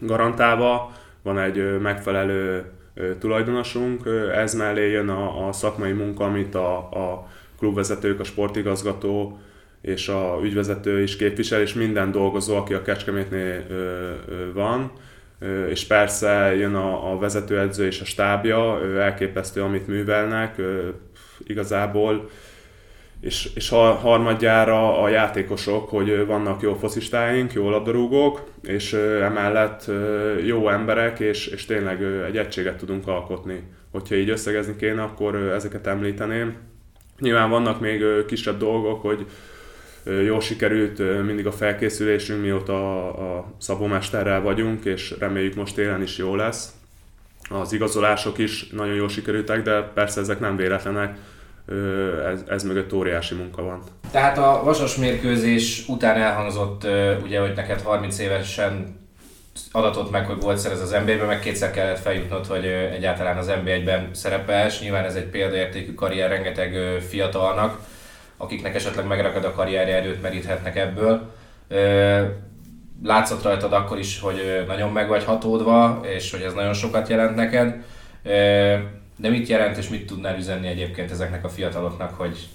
garantálva, 0.00 0.92
van 1.22 1.38
egy 1.38 1.58
ö, 1.58 1.78
megfelelő 1.78 2.64
ö, 2.94 3.18
tulajdonosunk, 3.18 4.06
ö, 4.06 4.30
ez 4.30 4.54
mellé 4.54 4.90
jön 4.90 5.08
a, 5.08 5.48
a 5.48 5.52
szakmai 5.52 5.92
munka, 5.92 6.24
amit 6.24 6.54
a, 6.54 6.76
a 6.78 7.28
klubvezetők, 7.58 8.20
a 8.20 8.24
sportigazgató, 8.24 9.38
és 9.80 10.08
a 10.08 10.38
ügyvezető 10.42 11.02
is 11.02 11.16
képvisel, 11.16 11.60
és 11.60 11.74
minden 11.74 12.10
dolgozó, 12.10 12.56
aki 12.56 12.74
a 12.74 12.82
Kecskemétnél 12.82 13.64
ö, 13.68 13.74
ö, 14.28 14.52
van 14.52 14.92
és 15.68 15.86
persze 15.86 16.54
jön 16.56 16.74
a, 16.74 17.12
a 17.12 17.18
vezetőedző 17.18 17.86
és 17.86 18.00
a 18.00 18.04
stábja, 18.04 18.80
elképesztő, 19.00 19.62
amit 19.62 19.86
művelnek, 19.86 20.60
igazából, 21.46 22.28
és, 23.20 23.50
és 23.54 23.68
harmadjára 23.68 25.02
a 25.02 25.08
játékosok, 25.08 25.88
hogy 25.88 26.26
vannak 26.26 26.62
jó 26.62 26.74
focistáink, 26.74 27.52
jó 27.52 27.70
labdarúgók, 27.70 28.44
és 28.62 28.92
emellett 29.22 29.90
jó 30.44 30.68
emberek, 30.68 31.20
és, 31.20 31.46
és 31.46 31.66
tényleg 31.66 32.02
egy 32.02 32.36
egységet 32.36 32.76
tudunk 32.76 33.08
alkotni. 33.08 33.62
Hogyha 33.90 34.14
így 34.14 34.30
összegezni 34.30 34.76
kéne, 34.76 35.02
akkor 35.02 35.34
ezeket 35.34 35.86
említeném. 35.86 36.56
Nyilván 37.18 37.50
vannak 37.50 37.80
még 37.80 38.04
kisebb 38.26 38.58
dolgok, 38.58 39.02
hogy 39.02 39.26
Jól 40.04 40.40
sikerült 40.40 41.24
mindig 41.24 41.46
a 41.46 41.52
felkészülésünk, 41.52 42.40
mióta 42.40 43.06
a 43.12 43.52
szabómesterrel 43.58 44.40
vagyunk, 44.40 44.84
és 44.84 45.14
reméljük 45.18 45.54
most 45.54 45.74
télen 45.74 46.02
is 46.02 46.16
jó 46.16 46.36
lesz. 46.36 46.72
Az 47.50 47.72
igazolások 47.72 48.38
is 48.38 48.68
nagyon 48.68 48.94
jól 48.94 49.08
sikerültek, 49.08 49.62
de 49.62 49.80
persze 49.80 50.20
ezek 50.20 50.40
nem 50.40 50.56
véletlenek, 50.56 51.16
ez, 52.32 52.44
ez 52.48 52.62
mögött 52.62 52.92
óriási 52.92 53.34
munka 53.34 53.62
van. 53.62 53.82
Tehát 54.10 54.38
a 54.38 54.60
vasas 54.64 54.96
mérkőzés 54.96 55.88
után 55.88 56.16
elhangzott, 56.16 56.86
ugye, 57.22 57.40
hogy 57.40 57.52
neked 57.56 57.80
30 57.80 58.18
évesen 58.18 59.00
adatot 59.72 60.10
meg, 60.10 60.26
hogy 60.26 60.40
volt 60.40 60.58
szerez 60.58 60.80
az 60.80 60.90
NBA-ben, 60.90 61.26
meg 61.26 61.40
kétszer 61.40 61.70
kellett 61.70 61.98
feljutnod, 61.98 62.46
hogy 62.46 62.64
egyáltalán 62.66 63.36
az 63.36 63.46
NBA-ben 63.46 64.08
szerepelsz. 64.12 64.80
Nyilván 64.80 65.04
ez 65.04 65.14
egy 65.14 65.26
példaértékű 65.26 65.94
karrier 65.94 66.28
rengeteg 66.28 67.00
fiatalnak 67.08 67.78
akiknek 68.42 68.74
esetleg 68.74 69.06
megrakad 69.06 69.44
a 69.44 69.52
karrierje 69.52 69.96
erőt 69.96 70.22
meríthetnek 70.22 70.76
ebből. 70.76 71.30
Látszott 73.02 73.42
rajtad 73.42 73.72
akkor 73.72 73.98
is, 73.98 74.20
hogy 74.20 74.64
nagyon 74.66 74.92
meg 74.92 75.08
vagy 75.08 75.24
hatódva, 75.24 76.00
és 76.16 76.30
hogy 76.30 76.40
ez 76.40 76.52
nagyon 76.52 76.72
sokat 76.72 77.08
jelent 77.08 77.36
neked. 77.36 77.74
De 79.16 79.28
mit 79.28 79.48
jelent, 79.48 79.76
és 79.76 79.88
mit 79.88 80.06
tudnál 80.06 80.38
üzenni 80.38 80.66
egyébként 80.66 81.10
ezeknek 81.10 81.44
a 81.44 81.48
fiataloknak, 81.48 82.14
hogy, 82.14 82.48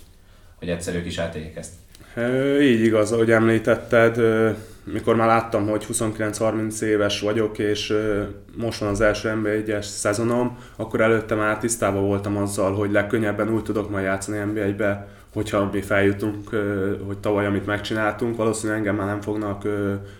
hogy 0.59 0.69
egyszerűek 0.69 1.05
is 1.05 1.17
átéljék 1.17 1.55
ezt? 1.55 1.71
Így 2.61 2.83
igaz, 2.83 3.11
ahogy 3.11 3.31
említetted, 3.31 4.17
mikor 4.83 5.15
már 5.15 5.27
láttam, 5.27 5.67
hogy 5.67 5.85
29-30 5.93 6.81
éves 6.81 7.19
vagyok, 7.19 7.57
és 7.57 7.93
most 8.55 8.79
van 8.79 8.89
az 8.89 9.01
első 9.01 9.41
NB1-es 9.43 9.81
szezonom, 9.81 10.57
akkor 10.75 11.01
előtte 11.01 11.35
már 11.35 11.57
tisztában 11.57 12.05
voltam 12.05 12.37
azzal, 12.37 12.73
hogy 12.73 12.91
legkönnyebben 12.91 13.49
úgy 13.49 13.63
tudok 13.63 13.89
majd 13.89 14.03
játszani 14.03 14.37
NB1-be, 14.53 15.07
hogyha 15.37 15.69
mi 15.71 15.81
feljutunk, 15.81 16.49
hogy 17.05 17.17
tavaly 17.17 17.45
amit 17.45 17.65
megcsináltunk, 17.65 18.35
valószínűleg 18.35 18.77
engem 18.79 18.95
már 18.95 19.07
nem 19.07 19.21
fognak 19.21 19.63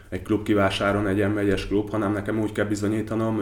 egy 0.10 0.22
klub 0.22 0.44
kivásáron, 0.44 1.08
egy 1.08 1.28
m 1.28 1.40
klub, 1.68 1.90
hanem 1.90 2.14
nekem 2.14 2.40
úgy 2.40 2.52
kell 2.52 2.66
bizonyítanom 2.66 3.42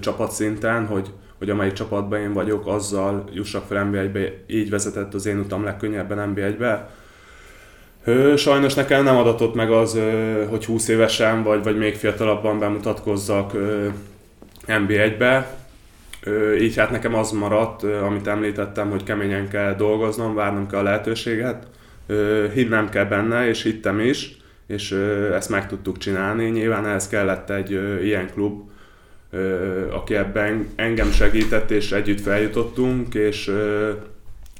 csapatszinten, 0.00 0.86
hogy, 0.86 1.10
hogy 1.38 1.50
amelyik 1.50 1.72
csapatban 1.72 2.20
én 2.20 2.32
vagyok, 2.32 2.66
azzal 2.66 3.24
jussak 3.32 3.66
fel 3.66 3.88
NB1-be, 3.90 4.32
így 4.46 4.70
vezetett 4.70 5.14
az 5.14 5.26
én 5.26 5.38
utam 5.38 5.64
legkönnyebben 5.64 6.32
NB1-be. 6.34 6.90
Sajnos 8.36 8.74
nekem 8.74 9.04
nem 9.04 9.16
adatott 9.16 9.54
meg 9.54 9.70
az, 9.70 9.98
hogy 10.48 10.64
20 10.64 10.88
évesen 10.88 11.42
vagy, 11.42 11.62
vagy 11.62 11.78
még 11.78 11.94
fiatalabban 11.94 12.58
bemutatkozzak 12.58 13.52
NB1-be, 14.66 15.63
így 16.60 16.76
hát 16.76 16.90
nekem 16.90 17.14
az 17.14 17.30
maradt, 17.30 17.82
amit 17.82 18.26
említettem, 18.26 18.90
hogy 18.90 19.02
keményen 19.02 19.48
kell 19.48 19.74
dolgoznom, 19.74 20.34
várnom 20.34 20.68
kell 20.68 20.78
a 20.78 20.82
lehetőséget, 20.82 21.66
hinnem 22.52 22.88
kell 22.88 23.04
benne, 23.04 23.48
és 23.48 23.62
hittem 23.62 24.00
is, 24.00 24.36
és 24.66 24.92
ezt 25.32 25.48
meg 25.48 25.68
tudtuk 25.68 25.98
csinálni. 25.98 26.44
Nyilván 26.44 26.86
ehhez 26.86 27.08
kellett 27.08 27.50
egy 27.50 27.70
ilyen 28.02 28.30
klub, 28.30 28.70
aki 29.90 30.14
ebben 30.14 30.68
engem 30.74 31.10
segített, 31.10 31.70
és 31.70 31.92
együtt 31.92 32.20
feljutottunk, 32.20 33.14
és, 33.14 33.52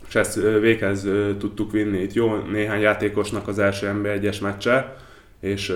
és 0.08 0.14
ezt 0.14 0.40
véghez 0.60 1.06
tudtuk 1.38 1.72
vinni. 1.72 1.98
Itt 1.98 2.12
jó 2.12 2.36
néhány 2.36 2.80
játékosnak 2.80 3.48
az 3.48 3.58
első 3.58 4.00
NB1-es 4.02 4.42
meccse, 4.42 4.96
és 5.40 5.74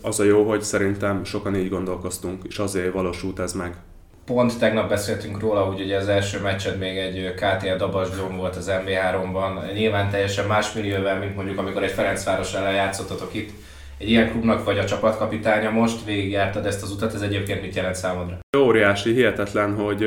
az 0.00 0.20
a 0.20 0.24
jó, 0.24 0.48
hogy 0.48 0.62
szerintem 0.62 1.24
sokan 1.24 1.56
így 1.56 1.68
gondolkoztunk, 1.68 2.44
és 2.48 2.58
azért 2.58 2.92
valósult 2.92 3.38
ez 3.38 3.52
meg 3.52 3.76
pont 4.24 4.58
tegnap 4.58 4.88
beszéltünk 4.88 5.40
róla, 5.40 5.60
hogy 5.60 5.80
ugye 5.80 5.96
az 5.96 6.08
első 6.08 6.40
meccsed 6.40 6.78
még 6.78 6.96
egy 6.96 7.34
KTL 7.34 7.76
Dabasdom 7.76 8.36
volt 8.36 8.56
az 8.56 8.70
MB3-ban, 8.84 9.72
nyilván 9.74 10.10
teljesen 10.10 10.46
más 10.46 10.72
millióvel, 10.72 11.18
mint 11.18 11.36
mondjuk 11.36 11.58
amikor 11.58 11.82
egy 11.82 11.90
Ferencváros 11.90 12.54
ellen 12.54 12.74
játszottatok 12.74 13.34
itt. 13.34 13.50
Egy 13.98 14.10
ilyen 14.10 14.30
klubnak 14.30 14.64
vagy 14.64 14.78
a 14.78 14.84
csapatkapitánya 14.84 15.70
most, 15.70 16.04
végigjártad 16.04 16.66
ezt 16.66 16.82
az 16.82 16.90
utat, 16.90 17.14
ez 17.14 17.20
egyébként 17.20 17.62
mit 17.62 17.74
jelent 17.74 17.94
számodra? 17.94 18.38
Óriási, 18.58 19.12
hihetetlen, 19.12 19.74
hogy 19.74 20.06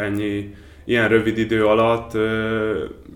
ennyi 0.00 0.54
ilyen 0.84 1.08
rövid 1.08 1.38
idő 1.38 1.66
alatt 1.66 2.12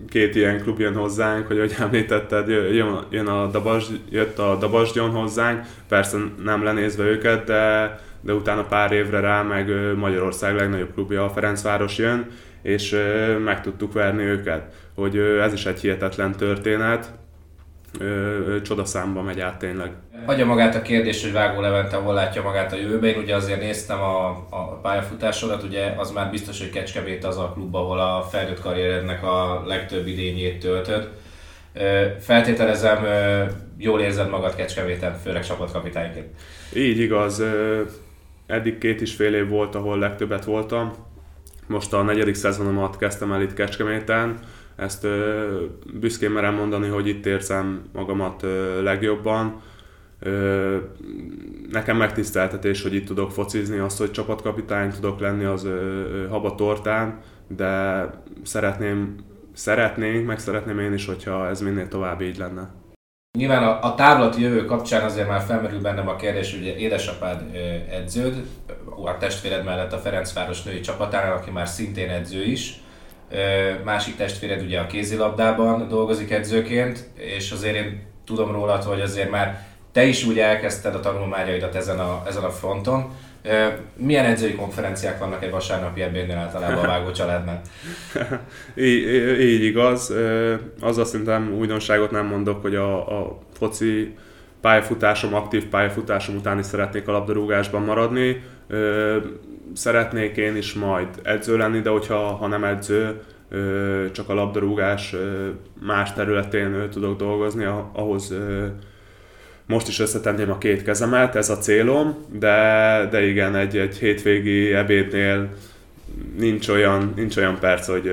két 0.09 0.35
ilyen 0.35 0.61
klub 0.61 0.79
jön 0.79 0.95
hozzánk, 0.95 1.47
hogy 1.47 1.57
ahogy 1.57 1.75
említetted, 1.79 2.47
jön, 2.47 3.05
jön 3.09 3.27
a 3.27 3.47
Dabas, 3.47 3.85
jött 4.09 4.39
a 4.39 4.57
Dabasgyon 4.59 5.09
hozzánk, 5.09 5.65
persze 5.87 6.17
nem 6.43 6.63
lenézve 6.63 7.03
őket, 7.03 7.43
de, 7.43 7.99
de 8.21 8.33
utána 8.33 8.63
pár 8.63 8.91
évre 8.91 9.19
rá 9.19 9.41
meg 9.41 9.95
Magyarország 9.95 10.55
legnagyobb 10.55 10.93
klubja, 10.93 11.25
a 11.25 11.29
Ferencváros 11.29 11.97
jön, 11.97 12.27
és 12.61 12.95
meg 13.43 13.61
tudtuk 13.61 13.93
verni 13.93 14.23
őket. 14.23 14.73
Hogy 14.95 15.17
ez 15.17 15.53
is 15.53 15.65
egy 15.65 15.79
hihetetlen 15.79 16.31
történet, 16.31 17.11
csodaszámba 18.63 19.21
megy 19.21 19.39
át 19.39 19.59
tényleg. 19.59 19.91
Hagyja 20.25 20.45
magát 20.45 20.75
a 20.75 20.81
kérdés, 20.81 21.23
hogy 21.23 21.31
Vágó 21.31 21.61
Levente 21.61 21.95
hol 21.95 22.13
látja 22.13 22.41
magát 22.41 22.73
a 22.73 22.75
jövőben. 22.75 23.09
Én 23.09 23.19
ugye 23.19 23.35
azért 23.35 23.59
néztem 23.59 23.99
a, 23.99 24.27
a 24.49 24.79
pályafutásodat, 24.81 25.63
ugye 25.63 25.93
az 25.97 26.11
már 26.11 26.29
biztos, 26.29 26.59
hogy 26.59 26.69
Kecskemét 26.69 27.25
az 27.25 27.37
a 27.37 27.51
klub, 27.53 27.75
ahol 27.75 27.99
a 27.99 28.27
felnőtt 28.31 28.61
karrierednek 28.61 29.23
a 29.23 29.63
legtöbb 29.65 30.07
idényét 30.07 30.59
töltöd. 30.59 31.09
Feltételezem, 32.19 33.05
jól 33.77 34.01
érzed 34.01 34.29
magad 34.29 34.55
Kecskeméten, 34.55 35.17
főleg 35.23 35.45
csapatkapitányként. 35.45 36.27
Így 36.75 36.99
igaz. 36.99 37.43
Eddig 38.51 38.77
két 38.77 39.01
is 39.01 39.15
fél 39.15 39.33
év 39.33 39.49
volt, 39.49 39.75
ahol 39.75 39.99
legtöbbet 39.99 40.45
voltam. 40.45 40.93
Most 41.67 41.93
a 41.93 42.01
negyedik 42.01 42.35
szezonomat 42.35 42.97
kezdtem 42.97 43.31
el 43.31 43.41
itt 43.41 43.53
Kecskeméten 43.53 44.39
ezt 44.75 45.03
ö, 45.03 45.65
büszkén 45.99 46.31
merem 46.31 46.55
mondani, 46.55 46.87
hogy 46.87 47.07
itt 47.07 47.25
érzem 47.25 47.81
magamat 47.93 48.43
ö, 48.43 48.81
legjobban. 48.83 49.61
Ö, 50.19 50.77
nekem 51.69 51.97
megtiszteltetés, 51.97 52.81
hogy 52.81 52.93
itt 52.93 53.05
tudok 53.05 53.31
focizni, 53.31 53.77
azt, 53.77 53.97
hogy 53.97 54.11
csapatkapitány 54.11 54.91
tudok 54.91 55.19
lenni, 55.19 55.43
az 55.43 55.63
ö, 55.63 56.27
haba 56.29 56.55
tortán, 56.55 57.19
de 57.47 58.03
szeretném, 58.43 59.15
szeretnénk, 59.53 60.27
meg 60.27 60.39
szeretném 60.39 60.79
én 60.79 60.93
is, 60.93 61.05
hogyha 61.05 61.47
ez 61.47 61.61
minél 61.61 61.87
tovább 61.87 62.21
így 62.21 62.37
lenne. 62.37 62.80
Nyilván 63.37 63.63
a, 63.63 63.83
a 63.83 63.95
távlati 63.95 64.41
jövő 64.41 64.65
kapcsán 64.65 65.03
azért 65.03 65.27
már 65.27 65.41
felmerül 65.41 65.81
bennem 65.81 66.07
a 66.07 66.15
kérdés, 66.15 66.51
hogy 66.51 66.65
édesapád 66.65 67.55
edződ, 67.89 68.45
a 69.05 69.17
testvéred 69.17 69.63
mellett 69.63 69.93
a 69.93 69.97
Ferencváros 69.97 70.63
női 70.63 70.79
csapatánál, 70.79 71.33
aki 71.33 71.51
már 71.51 71.67
szintén 71.67 72.09
edző 72.09 72.43
is 72.43 72.81
másik 73.83 74.15
testvéred 74.15 74.61
ugye 74.61 74.79
a 74.79 74.87
kézilabdában 74.87 75.87
dolgozik 75.87 76.31
edzőként, 76.31 77.09
és 77.15 77.51
azért 77.51 77.75
én 77.75 78.01
tudom 78.25 78.51
róla, 78.51 78.83
hogy 78.83 79.01
azért 79.01 79.29
már 79.29 79.67
te 79.91 80.03
is 80.03 80.25
úgy 80.25 80.39
elkezdted 80.39 80.95
a 80.95 80.99
tanulmányaidat 80.99 81.75
ezen 81.75 81.99
a, 81.99 82.23
ezen 82.27 82.43
a 82.43 82.49
fronton. 82.49 83.11
Milyen 83.95 84.25
edzői 84.25 84.55
konferenciák 84.55 85.19
vannak 85.19 85.43
egy 85.43 85.51
vasárnapi 85.51 86.01
ebédnél 86.01 86.37
általában 86.37 86.83
a 86.83 86.87
vágó 86.87 87.11
családnál? 87.11 87.61
így, 88.75 89.39
így 89.39 89.63
igaz. 89.63 90.13
Azzal 90.79 91.05
szerintem 91.05 91.53
újdonságot 91.57 92.11
nem 92.11 92.25
mondok, 92.25 92.61
hogy 92.61 92.75
a, 92.75 93.19
a 93.19 93.39
foci 93.53 94.15
pályafutásom, 94.61 95.33
aktív 95.33 95.65
pályafutásom 95.65 96.35
után 96.35 96.59
is 96.59 96.65
szeretnék 96.65 97.07
a 97.07 97.11
labdarúgásban 97.11 97.81
maradni 97.81 98.43
szeretnék 99.73 100.37
én 100.37 100.55
is 100.55 100.73
majd 100.73 101.07
edző 101.23 101.57
lenni, 101.57 101.79
de 101.79 101.89
hogyha 101.89 102.15
ha 102.15 102.47
nem 102.47 102.63
edző, 102.63 103.21
csak 104.11 104.29
a 104.29 104.33
labdarúgás 104.33 105.15
más 105.79 106.13
területén 106.13 106.89
tudok 106.89 107.17
dolgozni, 107.17 107.65
ahhoz 107.93 108.35
most 109.65 109.87
is 109.87 109.99
összetenném 109.99 110.51
a 110.51 110.57
két 110.57 110.83
kezemet, 110.83 111.35
ez 111.35 111.49
a 111.49 111.57
célom, 111.57 112.25
de, 112.31 113.07
de 113.11 113.27
igen, 113.27 113.55
egy, 113.55 113.77
egy 113.77 113.97
hétvégi 113.97 114.73
ebédnél 114.73 115.49
nincs 116.37 116.67
olyan, 116.67 117.13
nincs 117.15 117.37
olyan 117.37 117.59
perc, 117.59 117.87
hogy 117.87 118.11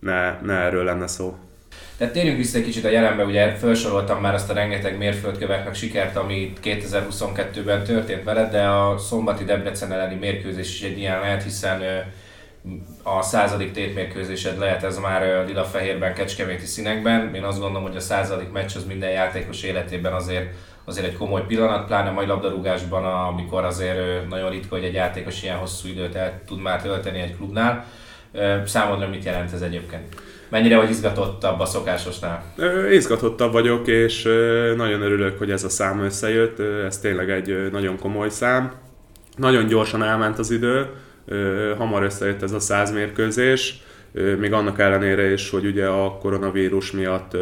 ne, 0.00 0.40
ne 0.40 0.54
erről 0.54 0.84
lenne 0.84 1.06
szó. 1.06 1.36
Tehát 1.96 2.12
térjünk 2.12 2.36
vissza 2.36 2.58
egy 2.58 2.64
kicsit 2.64 2.84
a 2.84 2.90
jelenbe, 2.90 3.24
ugye 3.24 3.54
felsoroltam 3.54 4.20
már 4.20 4.34
azt 4.34 4.50
a 4.50 4.54
rengeteg 4.54 4.98
mérföldkövet, 4.98 5.64
meg 5.64 5.74
sikert, 5.74 6.16
ami 6.16 6.52
2022-ben 6.62 7.84
történt 7.84 8.24
veled, 8.24 8.50
de 8.50 8.66
a 8.66 8.98
szombati 8.98 9.44
Debrecen 9.44 9.92
elleni 9.92 10.14
mérkőzés 10.14 10.68
is 10.68 10.82
egy 10.82 10.98
ilyen 10.98 11.20
lehet, 11.20 11.42
hiszen 11.42 11.82
a 13.02 13.22
századik 13.22 13.72
tétmérkőzésed 13.72 14.58
lehet 14.58 14.82
ez 14.82 14.98
már 14.98 15.44
lila-fehérben, 15.46 16.14
kecskeméti 16.14 16.66
színekben. 16.66 17.34
Én 17.34 17.42
azt 17.42 17.58
gondolom, 17.58 17.82
hogy 17.82 17.96
a 17.96 18.00
századik 18.00 18.50
meccs 18.50 18.76
az 18.76 18.84
minden 18.84 19.10
játékos 19.10 19.62
életében 19.62 20.12
azért, 20.12 20.50
azért 20.84 21.06
egy 21.06 21.16
komoly 21.16 21.44
pillanat, 21.46 21.86
pláne 21.86 22.10
mai 22.10 22.26
labdarúgásban, 22.26 23.04
amikor 23.04 23.64
azért 23.64 24.28
nagyon 24.28 24.50
ritka, 24.50 24.74
hogy 24.74 24.84
egy 24.84 24.94
játékos 24.94 25.42
ilyen 25.42 25.56
hosszú 25.56 25.88
időt 25.88 26.14
el 26.14 26.40
tud 26.46 26.60
már 26.60 26.82
tölteni 26.82 27.20
egy 27.20 27.36
klubnál. 27.36 27.84
Számodra 28.64 29.08
mit 29.08 29.24
jelent 29.24 29.52
ez 29.52 29.60
egyébként? 29.62 30.14
Mennyire 30.48 30.76
vagy 30.76 30.90
izgatottabb 30.90 31.60
a 31.60 31.64
szokásosnál? 31.64 32.44
Izgatottabb 32.90 33.52
vagyok, 33.52 33.86
és 33.86 34.22
nagyon 34.76 35.02
örülök, 35.02 35.38
hogy 35.38 35.50
ez 35.50 35.64
a 35.64 35.68
szám 35.68 36.00
összejött. 36.00 36.58
Ez 36.86 36.98
tényleg 36.98 37.30
egy 37.30 37.70
nagyon 37.70 37.98
komoly 37.98 38.28
szám. 38.28 38.72
Nagyon 39.36 39.66
gyorsan 39.66 40.02
elment 40.02 40.38
az 40.38 40.50
idő, 40.50 40.86
hamar 41.78 42.02
összejött 42.02 42.42
ez 42.42 42.52
a 42.52 42.60
száz 42.60 42.92
mérkőzés, 42.92 43.82
még 44.38 44.52
annak 44.52 44.78
ellenére 44.78 45.32
is, 45.32 45.50
hogy 45.50 45.66
ugye 45.66 45.86
a 45.86 46.18
koronavírus 46.18 46.90
miatt 46.90 47.36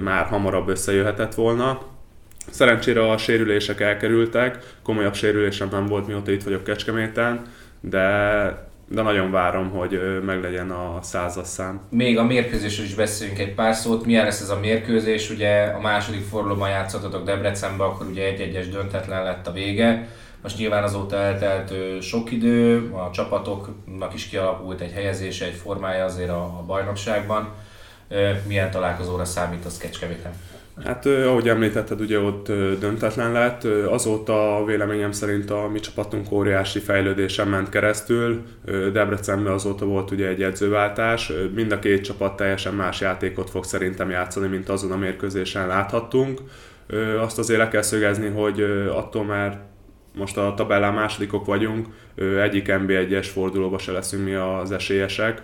már 0.00 0.26
hamarabb 0.26 0.68
összejöhetett 0.68 1.34
volna. 1.34 1.92
Szerencsére 2.50 3.10
a 3.10 3.16
sérülések 3.16 3.80
elkerültek, 3.80 4.74
komolyabb 4.82 5.14
sérülésem 5.14 5.68
nem 5.70 5.86
volt, 5.86 6.06
mióta 6.06 6.30
itt 6.30 6.42
vagyok 6.42 6.64
Kecskeméten, 6.64 7.42
de 7.80 8.72
de 8.88 9.02
nagyon 9.02 9.30
várom, 9.30 9.70
hogy 9.70 10.20
meglegyen 10.24 10.70
a 10.70 10.98
százas 11.02 11.46
szám. 11.46 11.80
Még 11.90 12.18
a 12.18 12.24
mérkőzésről 12.24 12.86
is 12.86 12.94
beszéljünk 12.94 13.38
egy 13.38 13.54
pár 13.54 13.74
szót. 13.74 14.04
Milyen 14.04 14.24
lesz 14.24 14.40
ez 14.40 14.48
a 14.48 14.58
mérkőzés? 14.58 15.30
Ugye 15.30 15.64
a 15.64 15.80
második 15.80 16.24
fordulóban 16.24 16.68
játszottatok 16.68 17.24
Debrecenbe, 17.24 17.84
akkor 17.84 18.06
ugye 18.06 18.24
egy-egyes 18.24 18.68
döntetlen 18.68 19.22
lett 19.22 19.46
a 19.46 19.52
vége. 19.52 20.08
Most 20.42 20.58
nyilván 20.58 20.82
azóta 20.82 21.16
eltelt 21.16 21.72
sok 22.02 22.30
idő, 22.30 22.90
a 22.92 23.10
csapatoknak 23.10 24.14
is 24.14 24.28
kialakult 24.28 24.80
egy 24.80 24.92
helyezése, 24.92 25.44
egy 25.44 25.54
formája 25.62 26.04
azért 26.04 26.30
a, 26.30 26.42
a 26.42 26.62
bajnokságban. 26.66 27.48
Milyen 28.46 28.70
találkozóra 28.70 29.24
számít 29.24 29.64
az 29.64 29.78
Kecskeméten? 29.78 30.32
Hát 30.82 31.06
ahogy 31.06 31.48
említetted, 31.48 32.00
ugye 32.00 32.18
ott 32.18 32.46
döntetlen 32.80 33.32
lett. 33.32 33.64
Azóta 33.64 34.62
véleményem 34.66 35.12
szerint 35.12 35.50
a 35.50 35.68
mi 35.72 35.80
csapatunk 35.80 36.32
óriási 36.32 36.78
fejlődésen 36.78 37.48
ment 37.48 37.68
keresztül. 37.68 38.42
Debrecenben 38.92 39.52
azóta 39.52 39.84
volt 39.84 40.10
ugye 40.10 40.28
egy 40.28 40.42
edzőváltás. 40.42 41.32
Mind 41.54 41.72
a 41.72 41.78
két 41.78 42.04
csapat 42.04 42.36
teljesen 42.36 42.74
más 42.74 43.00
játékot 43.00 43.50
fog 43.50 43.64
szerintem 43.64 44.10
játszani, 44.10 44.46
mint 44.46 44.68
azon 44.68 44.92
a 44.92 44.96
mérkőzésen 44.96 45.66
láthattunk. 45.66 46.40
Azt 47.20 47.38
azért 47.38 47.58
le 47.58 47.68
kell 47.68 47.82
szögezni, 47.82 48.28
hogy 48.28 48.62
attól 48.94 49.24
már 49.24 49.60
most 50.14 50.36
a 50.36 50.54
tabellán 50.56 50.94
másodikok 50.94 51.46
vagyunk, 51.46 51.86
egyik 52.42 52.66
NB1-es 52.68 53.28
fordulóba 53.32 53.78
se 53.78 53.92
leszünk 53.92 54.24
mi 54.24 54.34
az 54.34 54.72
esélyesek 54.72 55.42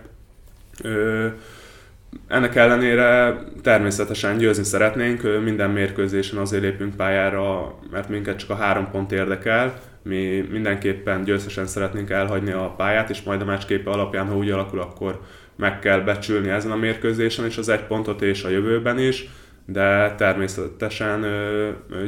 ennek 2.29 2.55
ellenére 2.55 3.39
természetesen 3.63 4.39
győzni 4.39 4.65
szeretnénk, 4.65 5.43
minden 5.43 5.71
mérkőzésen 5.71 6.39
azért 6.39 6.63
lépünk 6.63 6.97
pályára, 6.97 7.75
mert 7.91 8.09
minket 8.09 8.39
csak 8.39 8.51
a 8.51 8.55
három 8.55 8.91
pont 8.91 9.13
érdekel, 9.13 9.81
mi 10.03 10.47
mindenképpen 10.51 11.25
győztesen 11.25 11.67
szeretnénk 11.67 12.11
elhagyni 12.11 12.51
a 12.51 12.75
pályát, 12.77 13.11
és 13.11 13.23
majd 13.23 13.41
a 13.41 13.45
meccsképe 13.45 13.91
alapján, 13.91 14.27
ha 14.27 14.37
úgy 14.37 14.51
alakul, 14.51 14.81
akkor 14.81 15.21
meg 15.57 15.79
kell 15.79 16.01
becsülni 16.01 16.49
ezen 16.49 16.71
a 16.71 16.77
mérkőzésen 16.77 17.47
is 17.47 17.59
az 17.59 17.69
egy 17.69 17.85
pontot 17.85 18.23
és 18.23 18.45
a 18.45 18.49
jövőben 18.49 18.99
is, 18.99 19.29
de 19.67 20.15
természetesen 20.15 21.27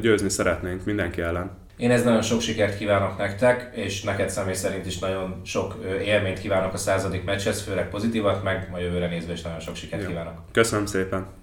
győzni 0.01 0.29
szeretnénk 0.29 0.85
mindenki 0.85 1.21
ellen. 1.21 1.51
Én 1.83 1.91
ez 1.91 2.05
nagyon 2.05 2.23
sok 2.23 2.41
sikert 2.41 2.77
kívánok 2.77 3.19
nektek, 3.19 3.71
és 3.75 4.03
neked 4.03 4.31
személy 4.31 4.55
szerint 4.55 4.87
is 4.87 4.99
nagyon 4.99 5.41
sok 5.45 5.77
élményt 6.05 6.41
kívánok 6.41 6.73
a 6.73 6.77
századik 6.77 7.25
meccshez, 7.25 7.63
főleg 7.63 7.89
pozitívat, 7.89 8.43
meg 8.43 8.69
a 8.73 8.79
jövőre 8.79 9.09
nézve 9.09 9.33
is 9.33 9.43
nagyon 9.43 9.61
sok 9.61 9.77
sikert 9.77 10.03
Jó. 10.03 10.09
kívánok. 10.09 10.35
Köszönöm 10.53 10.87
szépen! 10.87 11.42